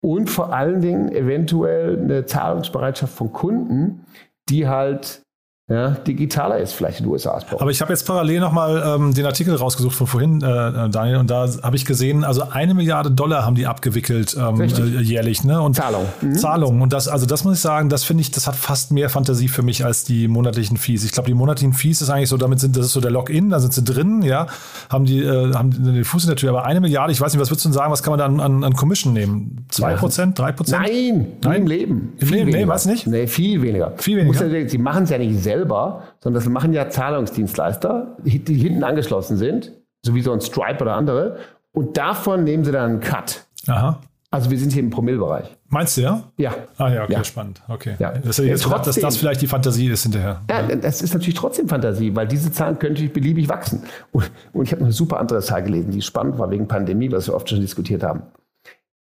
und 0.02 0.30
vor 0.30 0.54
allen 0.54 0.82
Dingen 0.82 1.12
eventuell 1.12 2.00
eine 2.00 2.26
Zahlungsbereitschaft 2.26 3.14
von 3.14 3.34
Kunden, 3.34 4.06
die 4.50 4.68
halt 4.68 5.22
ja, 5.70 5.90
digitaler 5.90 6.60
ist 6.60 6.72
vielleicht 6.72 7.02
in 7.02 7.06
den 7.06 7.12
USA. 7.12 7.42
Aber 7.60 7.72
ich 7.72 7.82
habe 7.82 7.92
jetzt 7.92 8.08
parallel 8.08 8.40
nochmal 8.40 8.82
ähm, 8.86 9.14
den 9.14 9.26
Artikel 9.26 9.54
rausgesucht 9.54 9.98
von 9.98 10.08
vorhin, 10.08 10.42
äh, 10.42 10.90
Daniel, 10.90 11.18
und 11.18 11.30
da 11.30 11.46
habe 11.62 11.76
ich 11.76 11.84
gesehen, 11.84 12.24
also 12.24 12.44
eine 12.50 12.74
Milliarde 12.74 13.12
Dollar 13.12 13.46
haben 13.46 13.56
die 13.56 13.68
abgewickelt 13.68 14.38
ähm, 14.40 14.62
äh, 14.62 15.02
jährlich. 15.02 15.44
Ne? 15.44 15.62
Und 15.62 15.76
Zahlung. 15.76 16.06
Mhm. 16.22 16.36
Zahlung. 16.36 16.82
Und 16.82 16.94
das, 16.94 17.10
also 17.10 17.26
das 17.26 17.44
muss 17.44 17.56
ich 17.56 17.60
sagen, 17.60 17.90
das 17.90 18.06
finde 18.06 18.22
ich, 18.22 18.32
das 18.32 18.48
hat 18.48 18.56
fast 18.56 18.94
mehr 18.94 19.10
Fantasie 19.10 19.50
für 19.50 19.62
mich 19.62 19.84
als 19.84 20.06
die 20.06 20.30
monatlichen 20.30 20.78
Fees. 20.78 21.04
Ich 21.04 21.12
glaube, 21.12 21.28
die 21.28 21.34
monatlichen 21.34 21.74
Fees 21.74 22.02
ist 22.02 22.10
eigentlich 22.10 22.30
so, 22.30 22.38
damit 22.38 22.62
sind, 22.62 22.78
das 22.78 22.86
ist 22.86 22.94
so 22.94 23.02
der 23.02 23.12
Login, 23.12 23.50
da 23.50 23.60
sind 23.60 23.74
sie 23.74 23.84
drin, 23.84 24.22
ja, 24.22 24.48
haben 24.90 25.04
die, 25.04 25.22
äh, 25.22 25.54
haben 25.54 25.72
den 25.72 26.06
Fuß 26.06 26.24
in 26.24 26.30
der 26.30 26.38
Tür. 26.38 26.52
Aber 26.52 26.64
eine 26.64 26.80
Milliarde, 26.80 27.12
ich 27.12 27.20
weiß 27.20 27.34
nicht, 27.34 27.42
was 27.42 27.52
würdest 27.52 27.66
du 27.66 27.74
sagen, 27.74 27.92
was 27.92 28.04
kann 28.04 28.12
man 28.12 28.20
da 28.20 28.26
an, 28.26 28.40
an, 28.40 28.64
an 28.64 28.74
Commission 28.74 29.12
nehmen? 29.12 29.66
Zwei 29.68 29.96
Prozent, 29.96 30.40
drei 30.40 30.54
Prozent? 30.54 30.84
Nein, 30.84 31.28
Nein, 31.44 31.62
im 31.64 31.68
Leben. 31.68 32.14
Im 32.20 32.30
Leben, 32.30 32.52
nee, 32.52 32.68
was 32.70 32.86
nicht? 32.86 33.06
Nee, 33.06 33.28
viel 33.28 33.62
weniger. 33.62 33.92
Viel 33.98 34.16
weniger. 34.16 34.48
Ja, 34.48 34.70
sie 34.70 34.78
machen 34.78 35.04
es 35.04 35.10
ja 35.10 35.18
nicht 35.18 35.44
selber 35.44 35.57
selber, 35.58 36.04
sondern 36.20 36.42
das 36.42 36.50
machen 36.50 36.74
ja 36.74 36.90
Zahlungsdienstleister, 36.90 38.18
die 38.24 38.54
hinten 38.54 38.84
angeschlossen 38.84 39.38
sind, 39.38 39.72
so 40.04 40.14
wie 40.14 40.22
so 40.22 40.32
ein 40.32 40.42
Stripe 40.42 40.82
oder 40.82 40.96
andere. 40.96 41.38
Und 41.72 41.98
davon 41.98 42.44
nehmen 42.44 42.64
sie 42.64 42.72
dann 42.72 42.92
einen 42.92 43.00
Cut. 43.00 43.46
Aha. 43.68 44.00
Also 44.30 44.52
wir 44.52 44.60
sind 44.60 44.74
hier 44.74 44.84
im 44.84 44.90
Promillbereich. 44.90 45.56
Meinst 45.70 45.96
du 45.98 46.02
ja? 46.02 46.24
Ja. 46.38 46.54
Ah 46.78 46.90
ja, 46.90 47.04
okay, 47.04 47.14
ja. 47.14 47.24
spannend. 47.24 47.62
Okay. 47.68 47.96
Ja. 47.98 48.12
Das 48.12 48.40
ist 48.40 48.46
jetzt 48.46 48.64
trotzdem, 48.64 48.94
dass 48.94 49.02
das 49.02 49.18
vielleicht 49.18 49.42
die 49.42 49.48
Fantasie 49.48 49.88
ist 49.88 50.04
hinterher. 50.04 50.42
Ja, 50.50 50.64
das 50.76 51.02
ist 51.02 51.14
natürlich 51.14 51.36
trotzdem 51.36 51.70
Fantasie, 51.70 52.14
weil 52.14 52.28
diese 52.28 52.52
Zahlen 52.52 52.78
können 52.78 52.94
natürlich 52.94 53.14
beliebig 53.14 53.48
wachsen. 53.48 53.84
Und, 54.12 54.30
und 54.52 54.66
ich 54.66 54.72
habe 54.72 54.82
noch 54.82 54.88
eine 54.88 54.94
super 54.94 55.20
andere 55.20 55.40
Zahl 55.42 55.64
gelesen, 55.64 55.92
die 55.92 56.02
spannend 56.02 56.38
war 56.40 56.52
wegen 56.52 56.68
Pandemie, 56.68 57.12
was 57.12 57.28
wir 57.28 57.36
oft 57.36 57.50
schon 57.50 57.62
diskutiert 57.62 58.04
haben. 58.04 58.24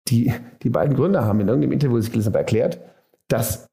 Die, 0.08 0.32
die 0.62 0.70
beiden 0.70 0.96
Gründer 0.96 1.24
haben 1.24 1.40
in 1.40 1.48
irgendeinem 1.48 1.72
Interview, 1.72 1.96
das 1.96 2.06
ich 2.06 2.12
gelesen 2.12 2.30
habe, 2.30 2.38
erklärt, 2.38 2.78
dass 3.28 3.66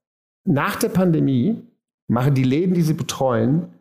nach 0.45 0.75
der 0.75 0.89
Pandemie 0.89 1.63
machen 2.10 2.34
die 2.34 2.43
Läden, 2.43 2.74
die 2.74 2.82
sie 2.82 2.93
betreuen, 2.93 3.74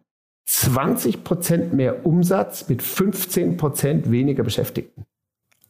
20 0.47 1.25
Prozent 1.25 1.73
mehr 1.75 2.07
Umsatz 2.07 2.69
mit 2.69 2.83
15 2.83 3.57
Prozent 3.57 4.11
weniger 4.11 4.43
Beschäftigten. 4.43 5.05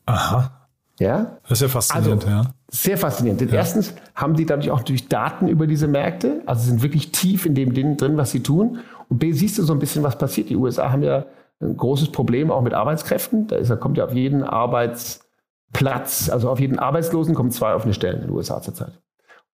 Aha. 0.06 0.68
Ja? 1.00 1.38
Das 1.42 1.52
ist 1.52 1.62
ja 1.62 1.68
faszinierend, 1.68 2.24
also, 2.24 2.36
ja. 2.36 2.54
Sehr 2.70 2.98
faszinierend. 2.98 3.40
Denn 3.40 3.48
ja. 3.48 3.56
erstens 3.56 3.94
haben 4.14 4.34
die 4.34 4.46
dadurch 4.46 4.70
auch 4.70 4.78
natürlich 4.78 5.08
Daten 5.08 5.48
über 5.48 5.66
diese 5.66 5.88
Märkte, 5.88 6.42
also 6.46 6.64
sind 6.64 6.82
wirklich 6.82 7.12
tief 7.12 7.46
in 7.46 7.54
dem 7.54 7.72
drin, 7.96 8.16
was 8.16 8.30
sie 8.30 8.42
tun. 8.42 8.80
Und 9.08 9.18
B, 9.18 9.32
siehst 9.32 9.58
du 9.58 9.62
so 9.62 9.72
ein 9.72 9.78
bisschen, 9.78 10.02
was 10.02 10.18
passiert. 10.18 10.48
Die 10.50 10.56
USA 10.56 10.90
haben 10.90 11.02
ja 11.02 11.24
ein 11.60 11.76
großes 11.76 12.12
Problem 12.12 12.50
auch 12.50 12.62
mit 12.62 12.74
Arbeitskräften. 12.74 13.46
Da, 13.48 13.56
ist, 13.56 13.70
da 13.70 13.76
kommt 13.76 13.96
ja 13.96 14.04
auf 14.04 14.12
jeden 14.12 14.42
Arbeitsplatz, 14.42 16.30
also 16.30 16.50
auf 16.50 16.60
jeden 16.60 16.78
Arbeitslosen 16.78 17.34
kommen 17.34 17.50
zwei 17.50 17.74
offene 17.74 17.94
Stellen 17.94 18.16
in 18.16 18.28
den 18.28 18.30
USA 18.30 18.60
zurzeit. 18.60 19.00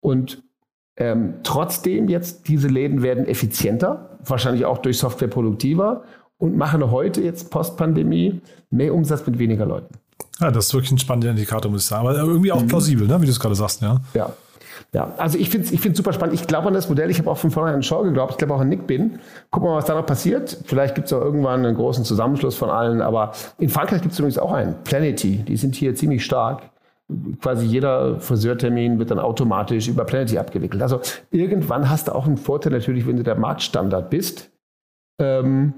Und 0.01 0.43
ähm, 0.97 1.35
trotzdem 1.43 2.09
jetzt, 2.09 2.49
diese 2.49 2.69
Läden 2.69 3.03
werden 3.03 3.27
effizienter, 3.27 4.19
wahrscheinlich 4.25 4.65
auch 4.65 4.79
durch 4.79 4.99
Software 4.99 5.29
produktiver 5.29 6.03
und 6.39 6.57
machen 6.57 6.91
heute 6.91 7.23
jetzt 7.23 7.51
Postpandemie 7.51 8.41
mehr 8.71 8.95
Umsatz 8.95 9.27
mit 9.27 9.39
weniger 9.39 9.65
Leuten. 9.65 9.95
Ja, 10.41 10.51
das 10.51 10.67
ist 10.67 10.75
wirklich 10.75 10.93
ein 10.93 10.99
spannender 10.99 11.31
Indikator, 11.31 11.71
muss 11.71 11.83
ich 11.83 11.89
sagen. 11.89 12.07
Aber 12.07 12.17
irgendwie 12.17 12.53
auch 12.53 12.67
plausibel, 12.67 13.07
ne? 13.07 13.21
wie 13.21 13.27
du 13.27 13.33
es 13.33 13.41
gerade 13.41 13.55
sagst. 13.55 13.81
Ja, 13.83 14.01
ja. 14.15 14.33
Ja, 14.93 15.15
also 15.17 15.39
ich 15.39 15.49
finde 15.49 15.67
es 15.67 15.73
ich 15.73 15.97
super 15.97 16.13
spannend. 16.13 16.35
Ich 16.35 16.47
glaube 16.47 16.69
an 16.69 16.75
das 16.75 16.89
Modell. 16.89 17.11
Ich 17.11 17.19
habe 17.19 17.31
auch 17.31 17.39
von 17.39 17.51
vornherein 17.51 17.77
an 17.77 17.83
Shaw 17.83 18.03
geglaubt. 18.03 18.33
Ich 18.33 18.39
glaube 18.39 18.55
auch 18.55 18.61
an 18.61 18.69
Nick 18.69 18.87
Bin. 18.87 19.21
Gucken 19.51 19.69
wir 19.69 19.73
mal, 19.73 19.79
was 19.79 19.87
da 19.87 19.95
noch 19.95 20.05
passiert. 20.05 20.59
Vielleicht 20.65 20.95
gibt 20.95 21.07
es 21.07 21.13
auch 21.13 21.21
irgendwann 21.21 21.65
einen 21.65 21.77
großen 21.77 22.05
Zusammenschluss 22.05 22.57
von 22.57 22.69
allen. 22.69 23.01
Aber 23.01 23.33
in 23.59 23.69
Frankreich 23.71 24.03
gibt 24.03 24.13
es 24.13 24.19
übrigens 24.19 24.39
auch 24.39 24.53
einen. 24.53 24.75
Planety. 24.85 25.39
Die 25.39 25.57
sind 25.57 25.75
hier 25.77 25.95
ziemlich 25.95 26.25
stark 26.25 26.72
quasi 27.41 27.67
jeder 27.67 28.21
Friseurtermin 28.21 28.99
wird 28.99 29.11
dann 29.11 29.19
automatisch 29.19 29.89
über 29.89 30.05
Planety 30.05 30.39
abgewickelt. 30.39 30.83
Also 30.83 31.01
irgendwann 31.31 31.89
hast 31.89 32.09
du 32.09 32.15
auch 32.15 32.27
einen 32.27 32.37
Vorteil 32.37 32.73
natürlich, 32.73 33.07
wenn 33.07 33.17
du 33.17 33.23
der 33.23 33.37
Marktstandard 33.37 34.11
bist. 34.11 34.51
Ähm, 35.21 35.75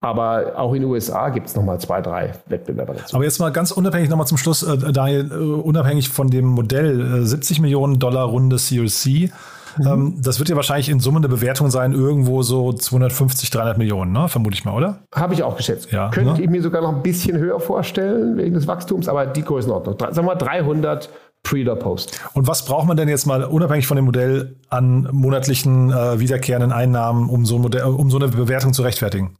aber 0.00 0.58
auch 0.58 0.74
in 0.74 0.82
den 0.82 0.90
USA 0.90 1.30
gibt 1.30 1.48
es 1.48 1.56
nochmal 1.56 1.80
zwei, 1.80 2.00
drei 2.00 2.34
Wettbewerber 2.46 2.94
dazu. 2.94 3.16
Aber 3.16 3.24
jetzt 3.24 3.40
mal 3.40 3.50
ganz 3.50 3.70
unabhängig 3.70 4.08
nochmal 4.10 4.26
zum 4.26 4.38
Schluss, 4.38 4.62
äh, 4.62 4.92
Daniel, 4.92 5.30
äh, 5.32 5.34
unabhängig 5.34 6.10
von 6.10 6.28
dem 6.30 6.46
Modell, 6.46 7.22
äh, 7.22 7.26
70 7.26 7.60
Millionen 7.60 7.98
Dollar 7.98 8.26
Runde 8.26 8.56
CLC. 8.56 9.32
Mhm. 9.78 9.86
Ähm, 9.86 10.22
das 10.22 10.38
wird 10.38 10.48
ja 10.48 10.56
wahrscheinlich 10.56 10.88
in 10.88 11.00
Summe 11.00 11.18
eine 11.18 11.28
Bewertung 11.28 11.70
sein, 11.70 11.92
irgendwo 11.92 12.42
so 12.42 12.72
250, 12.72 13.50
300 13.50 13.78
Millionen, 13.78 14.12
ne? 14.12 14.28
vermute 14.28 14.54
ich 14.54 14.64
mal, 14.64 14.74
oder? 14.74 15.00
Habe 15.14 15.34
ich 15.34 15.42
auch 15.42 15.56
geschätzt. 15.56 15.92
Ja, 15.92 16.10
Könnte 16.10 16.34
ne? 16.34 16.42
ich 16.42 16.50
mir 16.50 16.62
sogar 16.62 16.82
noch 16.82 16.94
ein 16.94 17.02
bisschen 17.02 17.38
höher 17.38 17.60
vorstellen 17.60 18.36
wegen 18.36 18.54
des 18.54 18.66
Wachstums, 18.66 19.08
aber 19.08 19.26
die 19.26 19.42
Größenordnung. 19.42 19.96
Sagen 19.98 20.16
wir 20.16 20.22
mal 20.22 20.34
300 20.34 21.08
Pre 21.42 21.62
oder 21.62 21.76
Post. 21.76 22.20
Und 22.34 22.48
was 22.48 22.64
braucht 22.64 22.88
man 22.88 22.96
denn 22.96 23.08
jetzt 23.08 23.24
mal 23.24 23.44
unabhängig 23.44 23.86
von 23.86 23.96
dem 23.96 24.06
Modell 24.06 24.56
an 24.68 25.08
monatlichen 25.12 25.92
äh, 25.92 26.18
wiederkehrenden 26.18 26.72
Einnahmen, 26.72 27.28
um 27.28 27.46
so, 27.46 27.56
ein 27.56 27.62
Modell, 27.62 27.82
um 27.84 28.10
so 28.10 28.18
eine 28.18 28.28
Bewertung 28.28 28.72
zu 28.72 28.82
rechtfertigen? 28.82 29.36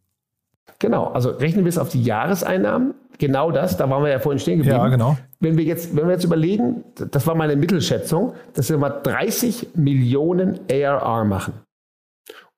Genau, 0.78 1.06
also 1.06 1.30
rechnen 1.30 1.64
wir 1.64 1.70
es 1.70 1.78
auf 1.78 1.88
die 1.88 2.02
Jahreseinnahmen. 2.02 2.94
Genau 3.18 3.50
das, 3.50 3.76
da 3.76 3.88
waren 3.88 4.02
wir 4.02 4.10
ja 4.10 4.18
vorhin 4.18 4.38
stehen 4.38 4.58
geblieben. 4.58 4.78
Ja, 4.78 4.88
genau. 4.88 5.16
Wenn 5.40 5.56
wir 5.56 5.64
jetzt, 5.64 5.96
wenn 5.96 6.06
wir 6.06 6.12
jetzt 6.12 6.24
überlegen, 6.24 6.84
das 6.94 7.26
war 7.26 7.34
meine 7.34 7.56
Mittelschätzung, 7.56 8.34
dass 8.54 8.68
wir 8.68 8.78
mal 8.78 8.90
30 8.90 9.68
Millionen 9.74 10.60
ARR 10.70 11.24
machen. 11.24 11.54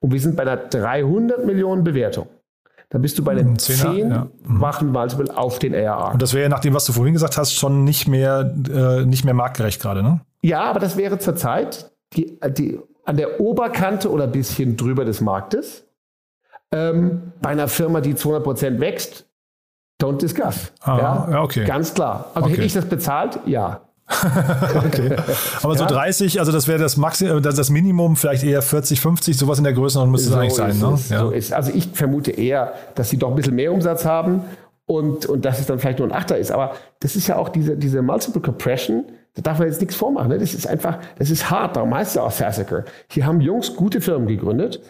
Und 0.01 0.13
wir 0.13 0.21
sind 0.21 0.37
bei 0.37 0.43
einer 0.43 0.57
300 0.57 1.45
Millionen 1.45 1.85
Bewertung. 1.85 2.29
Dann 2.91 3.03
bist 3.03 3.19
du 3.19 3.25
bei 3.25 3.35
den 3.35 3.59
10 3.59 4.11
ja. 4.11 4.29
machen 4.45 4.91
Multiple 4.91 5.37
auf 5.37 5.59
den 5.59 5.75
ARR. 5.75 6.13
Und 6.15 6.23
das 6.23 6.33
wäre 6.33 6.45
ja 6.45 6.49
nach 6.49 6.61
dem, 6.61 6.73
was 6.73 6.87
du 6.87 6.93
vorhin 6.93 7.13
gesagt 7.13 7.37
hast, 7.37 7.53
schon 7.53 7.85
nicht 7.85 8.09
mehr, 8.09 8.55
äh, 8.73 9.05
nicht 9.05 9.25
mehr 9.25 9.35
marktgerecht 9.35 9.81
gerade, 9.81 10.03
ne? 10.03 10.21
Ja, 10.43 10.63
aber 10.63 10.81
das 10.81 10.97
wäre 10.97 11.19
zurzeit 11.19 11.91
die, 12.15 12.39
die, 12.57 12.79
an 13.05 13.17
der 13.17 13.41
Oberkante 13.41 14.11
oder 14.11 14.25
ein 14.25 14.33
bisschen 14.33 14.77
drüber 14.77 15.05
des 15.05 15.21
Marktes. 15.21 15.85
Ähm, 16.73 17.33
bei 17.43 17.51
einer 17.51 17.69
Firma, 17.69 18.01
die 18.01 18.15
200 18.15 18.45
Prozent 18.45 18.81
wächst, 18.81 19.28
don't 20.01 20.19
discuss. 20.21 20.73
Ah, 20.81 20.99
ja? 20.99 21.29
ja, 21.31 21.43
okay. 21.43 21.65
Ganz 21.65 21.95
klar. 21.95 22.31
Also 22.35 22.47
okay. 22.47 22.57
hätte 22.57 22.67
ich 22.67 22.73
das 22.73 22.85
bezahlt? 22.85 23.41
Ja. 23.47 23.81
okay. 24.87 25.17
Aber 25.63 25.77
so 25.77 25.85
30, 25.85 26.41
also 26.41 26.51
das 26.51 26.67
wäre 26.67 26.79
das 26.79 26.97
Maximum, 26.97 27.43
das, 27.43 27.57
das 27.57 27.69
Minimum, 27.69 28.17
vielleicht 28.17 28.43
eher 28.43 28.63
40, 28.63 29.01
50, 29.01 29.37
sowas 29.37 29.59
in 29.59 29.65
der 29.65 29.75
Größenordnung 29.75 30.13
müsste 30.13 30.31
so 30.31 30.35
es 30.35 30.41
eigentlich 30.41 30.55
sein. 30.55 30.79
Ne? 30.79 30.95
Es, 30.95 31.09
ja. 31.11 31.21
so 31.21 31.31
ist. 31.31 31.53
Also 31.53 31.73
ich 31.75 31.89
vermute 31.93 32.31
eher, 32.31 32.73
dass 32.95 33.11
sie 33.11 33.19
doch 33.19 33.29
ein 33.29 33.35
bisschen 33.35 33.55
mehr 33.55 33.71
Umsatz 33.71 34.07
haben 34.07 34.45
und, 34.87 35.27
und 35.27 35.45
dass 35.45 35.61
es 35.61 35.67
dann 35.67 35.79
vielleicht 35.79 35.99
nur 35.99 36.09
ein 36.09 36.13
Achter 36.13 36.39
ist. 36.39 36.51
Aber 36.51 36.73
das 37.01 37.17
ist 37.17 37.27
ja 37.27 37.37
auch 37.37 37.51
diese, 37.51 37.77
diese 37.77 38.01
Multiple 38.01 38.41
Compression, 38.41 39.05
da 39.35 39.43
darf 39.43 39.59
man 39.59 39.69
jetzt 39.69 39.81
nichts 39.81 39.95
vormachen. 39.95 40.29
Ne? 40.29 40.39
Das 40.39 40.55
ist 40.55 40.67
einfach, 40.67 40.99
das 41.19 41.31
ist 41.31 41.51
hart, 41.51 41.77
darum 41.77 41.95
heißt 41.95 42.13
es 42.13 42.17
auch 42.17 42.31
Sassacre. 42.31 42.87
Hier 43.09 43.27
haben 43.27 43.43
Jungs 43.43 43.77
gute 43.77 44.01
Firmen 44.01 44.27
gegründet 44.27 44.81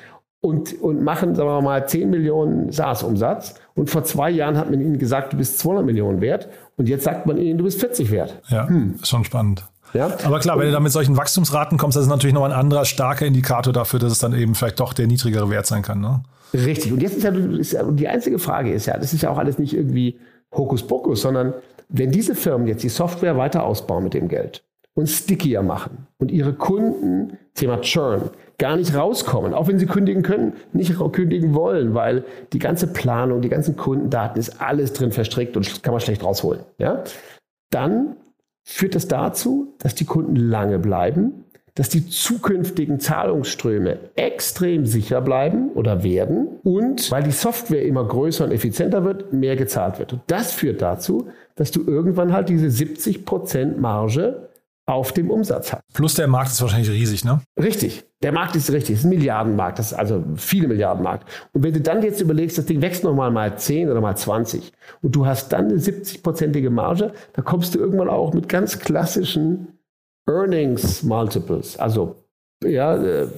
und, 0.41 0.81
und 0.81 1.03
machen, 1.03 1.35
sagen 1.35 1.49
wir 1.49 1.61
mal, 1.63 1.87
10 1.87 2.11
Millionen 2.11 2.71
SaaS-Umsatz. 2.71 3.55
Und 3.75 3.91
vor 3.91 4.05
zwei 4.05 4.31
Jahren 4.31 4.57
hat 4.57 4.71
man 4.71 4.81
ihnen 4.81 4.99
gesagt, 4.99 5.33
du 5.33 5.37
bist 5.37 5.59
200 5.59 5.85
Millionen 5.85 6.21
wert. 6.21 6.49
Und 6.77 6.89
jetzt 6.89 7.05
sagt 7.05 7.27
man 7.27 7.39
ihnen, 7.39 7.59
du 7.59 7.65
bist 7.65 7.81
40 7.81 8.11
wert. 8.11 8.41
Ja, 8.49 8.69
hm. 8.69 8.99
schon 9.03 9.25
spannend. 9.25 9.65
Ja? 9.95 10.17
Aber 10.25 10.39
klar, 10.39 10.59
wenn 10.59 10.67
du 10.67 10.73
dann 10.73 10.83
mit 10.83 10.93
solchen 10.93 11.17
Wachstumsraten 11.17 11.79
kommst, 11.79 11.97
das 11.97 12.05
ist 12.05 12.11
natürlich 12.11 12.35
noch 12.35 12.45
ein 12.45 12.53
anderer 12.53 12.85
starker 12.85 13.27
Indikator 13.27 13.73
dafür, 13.73 13.99
dass 13.99 14.13
es 14.13 14.19
dann 14.19 14.35
eben 14.35 14.55
vielleicht 14.55 14.81
doch 14.81 14.93
der 14.93 15.07
niedrigere 15.07 15.51
Wert 15.51 15.67
sein 15.67 15.83
kann. 15.83 16.01
Ne? 16.01 16.23
Richtig. 16.55 16.93
Und 16.93 17.03
jetzt 17.03 17.17
ist 17.17 17.25
ja, 17.25 17.31
ist 17.31 17.73
ja 17.73 17.83
die 17.85 18.09
einzige 18.09 18.39
Frage 18.39 18.73
ist 18.73 18.87
ja, 18.87 18.97
das 18.97 19.13
ist 19.13 19.23
ja 19.23 19.31
auch 19.31 19.39
alles 19.39 19.59
nicht 19.59 19.75
irgendwie 19.75 20.19
Hokuspokus, 20.55 21.23
sondern 21.23 21.55
wenn 21.89 22.11
diese 22.11 22.35
Firmen 22.35 22.67
jetzt 22.67 22.83
die 22.83 22.89
Software 22.89 23.37
weiter 23.37 23.65
ausbauen 23.65 24.05
mit 24.05 24.15
dem 24.15 24.29
Geld 24.29 24.63
und 24.95 25.09
stickier 25.09 25.63
machen 25.63 26.07
und 26.19 26.31
ihre 26.31 26.53
Kunden, 26.53 27.39
Thema 27.55 27.81
Churn, 27.81 28.31
gar 28.59 28.77
nicht 28.77 28.95
rauskommen, 28.95 29.55
auch 29.55 29.69
wenn 29.69 29.79
sie 29.79 29.87
kündigen 29.87 30.23
können, 30.23 30.55
nicht 30.73 30.95
kündigen 31.13 31.55
wollen, 31.55 31.95
weil 31.95 32.25
die 32.53 32.59
ganze 32.59 32.89
Planung, 32.89 33.41
die 33.41 33.49
ganzen 33.49 33.77
Kundendaten 33.77 34.39
ist 34.39 34.61
alles 34.61 34.93
drin 34.93 35.13
verstrickt 35.13 35.57
und 35.57 35.83
kann 35.83 35.93
man 35.93 36.01
schlecht 36.01 36.25
rausholen. 36.25 36.63
Ja? 36.79 37.05
Dann 37.71 38.17
führt 38.65 38.95
das 38.95 39.07
dazu, 39.07 39.75
dass 39.79 39.95
die 39.95 40.05
Kunden 40.05 40.35
lange 40.35 40.79
bleiben, 40.79 41.45
dass 41.79 41.89
die 41.89 42.09
zukünftigen 42.09 42.99
Zahlungsströme 42.99 43.99
extrem 44.17 44.85
sicher 44.85 45.21
bleiben 45.21 45.71
oder 45.75 46.03
werden 46.03 46.49
und 46.65 47.09
weil 47.13 47.23
die 47.23 47.31
Software 47.31 47.85
immer 47.85 48.05
größer 48.05 48.45
und 48.45 48.51
effizienter 48.51 49.05
wird, 49.05 49.33
mehr 49.33 49.55
gezahlt 49.55 50.01
wird. 50.01 50.13
Und 50.13 50.23
das 50.27 50.51
führt 50.51 50.83
dazu, 50.83 51.29
dass 51.55 51.71
du 51.71 51.85
irgendwann 51.87 52.33
halt 52.33 52.49
diese 52.49 52.67
70% 52.67 53.77
Marge 53.79 54.48
auf 54.89 55.13
dem 55.13 55.31
Umsatz 55.31 55.73
hast. 55.73 55.83
Plus 55.93 56.15
der 56.15 56.29
Markt 56.29 56.51
ist 56.51 56.63
wahrscheinlich 56.63 56.91
riesig, 56.91 57.25
ne? 57.25 57.43
Richtig. 57.61 58.05
Der 58.23 58.33
Markt 58.33 58.57
ist 58.57 58.73
richtig. 58.73 58.95
Es 58.95 59.01
ist 59.01 59.05
ein 59.05 59.11
Milliardenmarkt. 59.11 59.79
Das 59.79 59.93
ist 59.93 59.99
also 59.99 60.25
viele 60.37 60.67
Milliardenmarkt. 60.67 61.29
Und 61.53 61.63
wenn 61.63 61.75
du 61.75 61.81
dann 61.81 62.03
jetzt 62.03 62.23
überlegst, 62.23 62.57
das 62.57 62.65
Ding 62.65 62.81
wächst 62.81 63.05
nochmal 63.05 63.31
mal 63.31 63.57
10 63.57 63.91
oder 63.91 64.01
mal 64.01 64.17
20 64.17 64.73
und 65.03 65.15
du 65.15 65.27
hast 65.27 65.51
dann 65.53 65.67
eine 65.67 65.77
70-prozentige 65.79 66.71
Marge, 66.71 67.13
da 67.35 67.43
kommst 67.43 67.75
du 67.75 67.79
irgendwann 67.79 68.09
auch 68.09 68.33
mit 68.33 68.49
ganz 68.49 68.79
klassischen 68.79 69.79
Earnings 70.27 71.03
Multiples, 71.03 71.79
also 71.79 72.17
ja, 72.65 72.97
äh, 72.97 73.29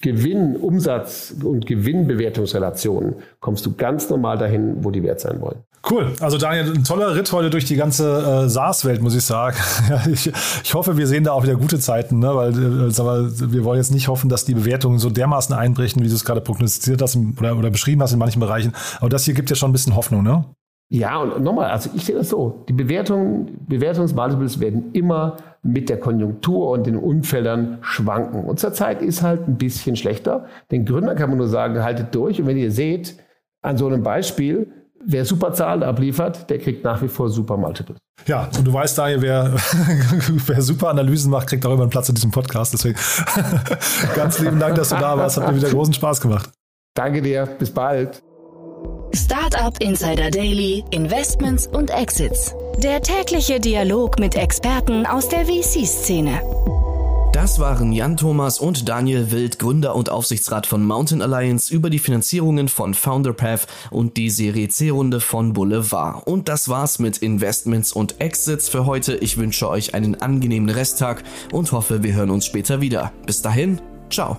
Gewinn, 0.00 0.56
Umsatz 0.56 1.34
und 1.42 1.66
Gewinnbewertungsrelationen, 1.66 3.16
kommst 3.40 3.66
du 3.66 3.74
ganz 3.74 4.08
normal 4.08 4.38
dahin, 4.38 4.84
wo 4.84 4.90
die 4.90 5.02
wert 5.02 5.20
sein 5.20 5.40
wollen. 5.40 5.58
Cool. 5.88 6.12
Also 6.20 6.36
Daniel, 6.36 6.74
ein 6.74 6.84
toller 6.84 7.14
Ritt 7.14 7.32
heute 7.32 7.48
durch 7.48 7.64
die 7.64 7.76
ganze 7.76 8.44
äh, 8.44 8.48
SaaS-Welt, 8.48 9.00
muss 9.00 9.14
ich 9.14 9.24
sagen. 9.24 9.56
ich, 10.12 10.30
ich, 10.62 10.74
hoffe, 10.74 10.98
wir 10.98 11.06
sehen 11.06 11.24
da 11.24 11.32
auch 11.32 11.42
wieder 11.42 11.56
gute 11.56 11.78
Zeiten, 11.78 12.18
ne? 12.18 12.34
weil 12.34 12.52
äh, 12.52 13.00
aber 13.00 13.30
wir 13.30 13.64
wollen 13.64 13.78
jetzt 13.78 13.92
nicht 13.92 14.08
hoffen, 14.08 14.28
dass 14.28 14.44
die 14.44 14.54
Bewertungen 14.54 14.98
so 14.98 15.08
dermaßen 15.08 15.54
einbrechen, 15.54 16.02
wie 16.02 16.08
du 16.08 16.14
es 16.14 16.24
gerade 16.24 16.42
prognostiziert 16.42 17.00
hast 17.00 17.16
oder, 17.38 17.56
oder 17.56 17.70
beschrieben 17.70 18.02
hast 18.02 18.12
in 18.12 18.18
manchen 18.18 18.40
Bereichen. 18.40 18.72
Aber 19.00 19.08
das 19.08 19.24
hier 19.24 19.32
gibt 19.32 19.48
ja 19.48 19.56
schon 19.56 19.70
ein 19.70 19.72
bisschen 19.72 19.96
Hoffnung, 19.96 20.22
ne? 20.22 20.44
Ja, 20.92 21.18
und 21.18 21.42
nochmal, 21.42 21.70
also 21.70 21.88
ich 21.94 22.04
sehe 22.04 22.16
das 22.16 22.28
so. 22.28 22.64
Die 22.68 22.72
Bewertungen, 22.72 23.64
Bewertungsmultiples 23.68 24.58
werden 24.58 24.90
immer 24.92 25.36
mit 25.62 25.88
der 25.88 25.98
Konjunktur 25.98 26.70
und 26.70 26.86
den 26.86 26.96
Unfällen 26.96 27.78
schwanken. 27.82 28.44
Und 28.44 28.58
zurzeit 28.58 29.02
ist 29.02 29.22
halt 29.22 29.46
ein 29.46 29.58
bisschen 29.58 29.96
schlechter. 29.96 30.46
Den 30.70 30.86
Gründern 30.86 31.16
kann 31.16 31.28
man 31.28 31.38
nur 31.38 31.48
sagen, 31.48 31.82
haltet 31.82 32.14
durch. 32.14 32.40
Und 32.40 32.46
wenn 32.46 32.56
ihr 32.56 32.72
seht, 32.72 33.16
an 33.62 33.76
so 33.76 33.86
einem 33.86 34.02
Beispiel, 34.02 34.72
wer 35.04 35.24
super 35.24 35.52
Zahlen 35.52 35.82
abliefert, 35.82 36.48
der 36.50 36.58
kriegt 36.58 36.84
nach 36.84 37.02
wie 37.02 37.08
vor 37.08 37.28
super 37.28 37.56
Multiples. 37.56 37.98
Ja, 38.26 38.48
und 38.56 38.66
du 38.66 38.72
weißt 38.72 38.98
daher, 38.98 39.20
wer, 39.22 39.52
wer 40.46 40.62
super 40.62 40.88
Analysen 40.88 41.30
macht, 41.30 41.48
kriegt 41.48 41.64
auch 41.66 41.72
immer 41.72 41.82
einen 41.82 41.90
Platz 41.90 42.08
in 42.08 42.14
diesem 42.14 42.30
Podcast. 42.30 42.72
Deswegen 42.72 42.98
ganz 44.14 44.38
lieben 44.38 44.58
Dank, 44.58 44.76
dass 44.76 44.90
du 44.90 44.96
da 44.96 45.16
warst. 45.16 45.36
Hat 45.36 45.48
mir 45.48 45.56
wieder 45.56 45.70
großen 45.70 45.94
Spaß 45.94 46.20
gemacht. 46.20 46.50
Danke 46.94 47.22
dir. 47.22 47.46
Bis 47.58 47.70
bald. 47.70 48.22
Startup 49.12 49.76
Insider 49.80 50.30
Daily, 50.30 50.84
Investments 50.90 51.66
und 51.66 51.90
Exits. 51.90 52.54
Der 52.78 53.02
tägliche 53.02 53.58
Dialog 53.58 54.18
mit 54.18 54.36
Experten 54.36 55.04
aus 55.04 55.28
der 55.28 55.46
VC-Szene. 55.46 56.40
Das 57.32 57.58
waren 57.58 57.92
Jan 57.92 58.16
Thomas 58.16 58.58
und 58.58 58.88
Daniel 58.88 59.30
Wild, 59.30 59.58
Gründer 59.58 59.96
und 59.96 60.10
Aufsichtsrat 60.10 60.66
von 60.66 60.84
Mountain 60.84 61.22
Alliance, 61.22 61.72
über 61.74 61.90
die 61.90 61.98
Finanzierungen 61.98 62.68
von 62.68 62.94
FounderPath 62.94 63.66
und 63.90 64.16
die 64.16 64.30
Serie 64.30 64.68
C-Runde 64.68 65.20
von 65.20 65.54
Boulevard. 65.54 66.26
Und 66.26 66.48
das 66.48 66.68
war's 66.68 66.98
mit 66.98 67.18
Investments 67.18 67.92
und 67.92 68.20
Exits 68.20 68.68
für 68.68 68.86
heute. 68.86 69.16
Ich 69.16 69.38
wünsche 69.38 69.68
euch 69.68 69.94
einen 69.94 70.16
angenehmen 70.16 70.70
Resttag 70.70 71.22
und 71.52 71.72
hoffe, 71.72 72.02
wir 72.02 72.14
hören 72.14 72.30
uns 72.30 72.46
später 72.46 72.80
wieder. 72.80 73.12
Bis 73.26 73.42
dahin, 73.42 73.80
ciao. 74.10 74.38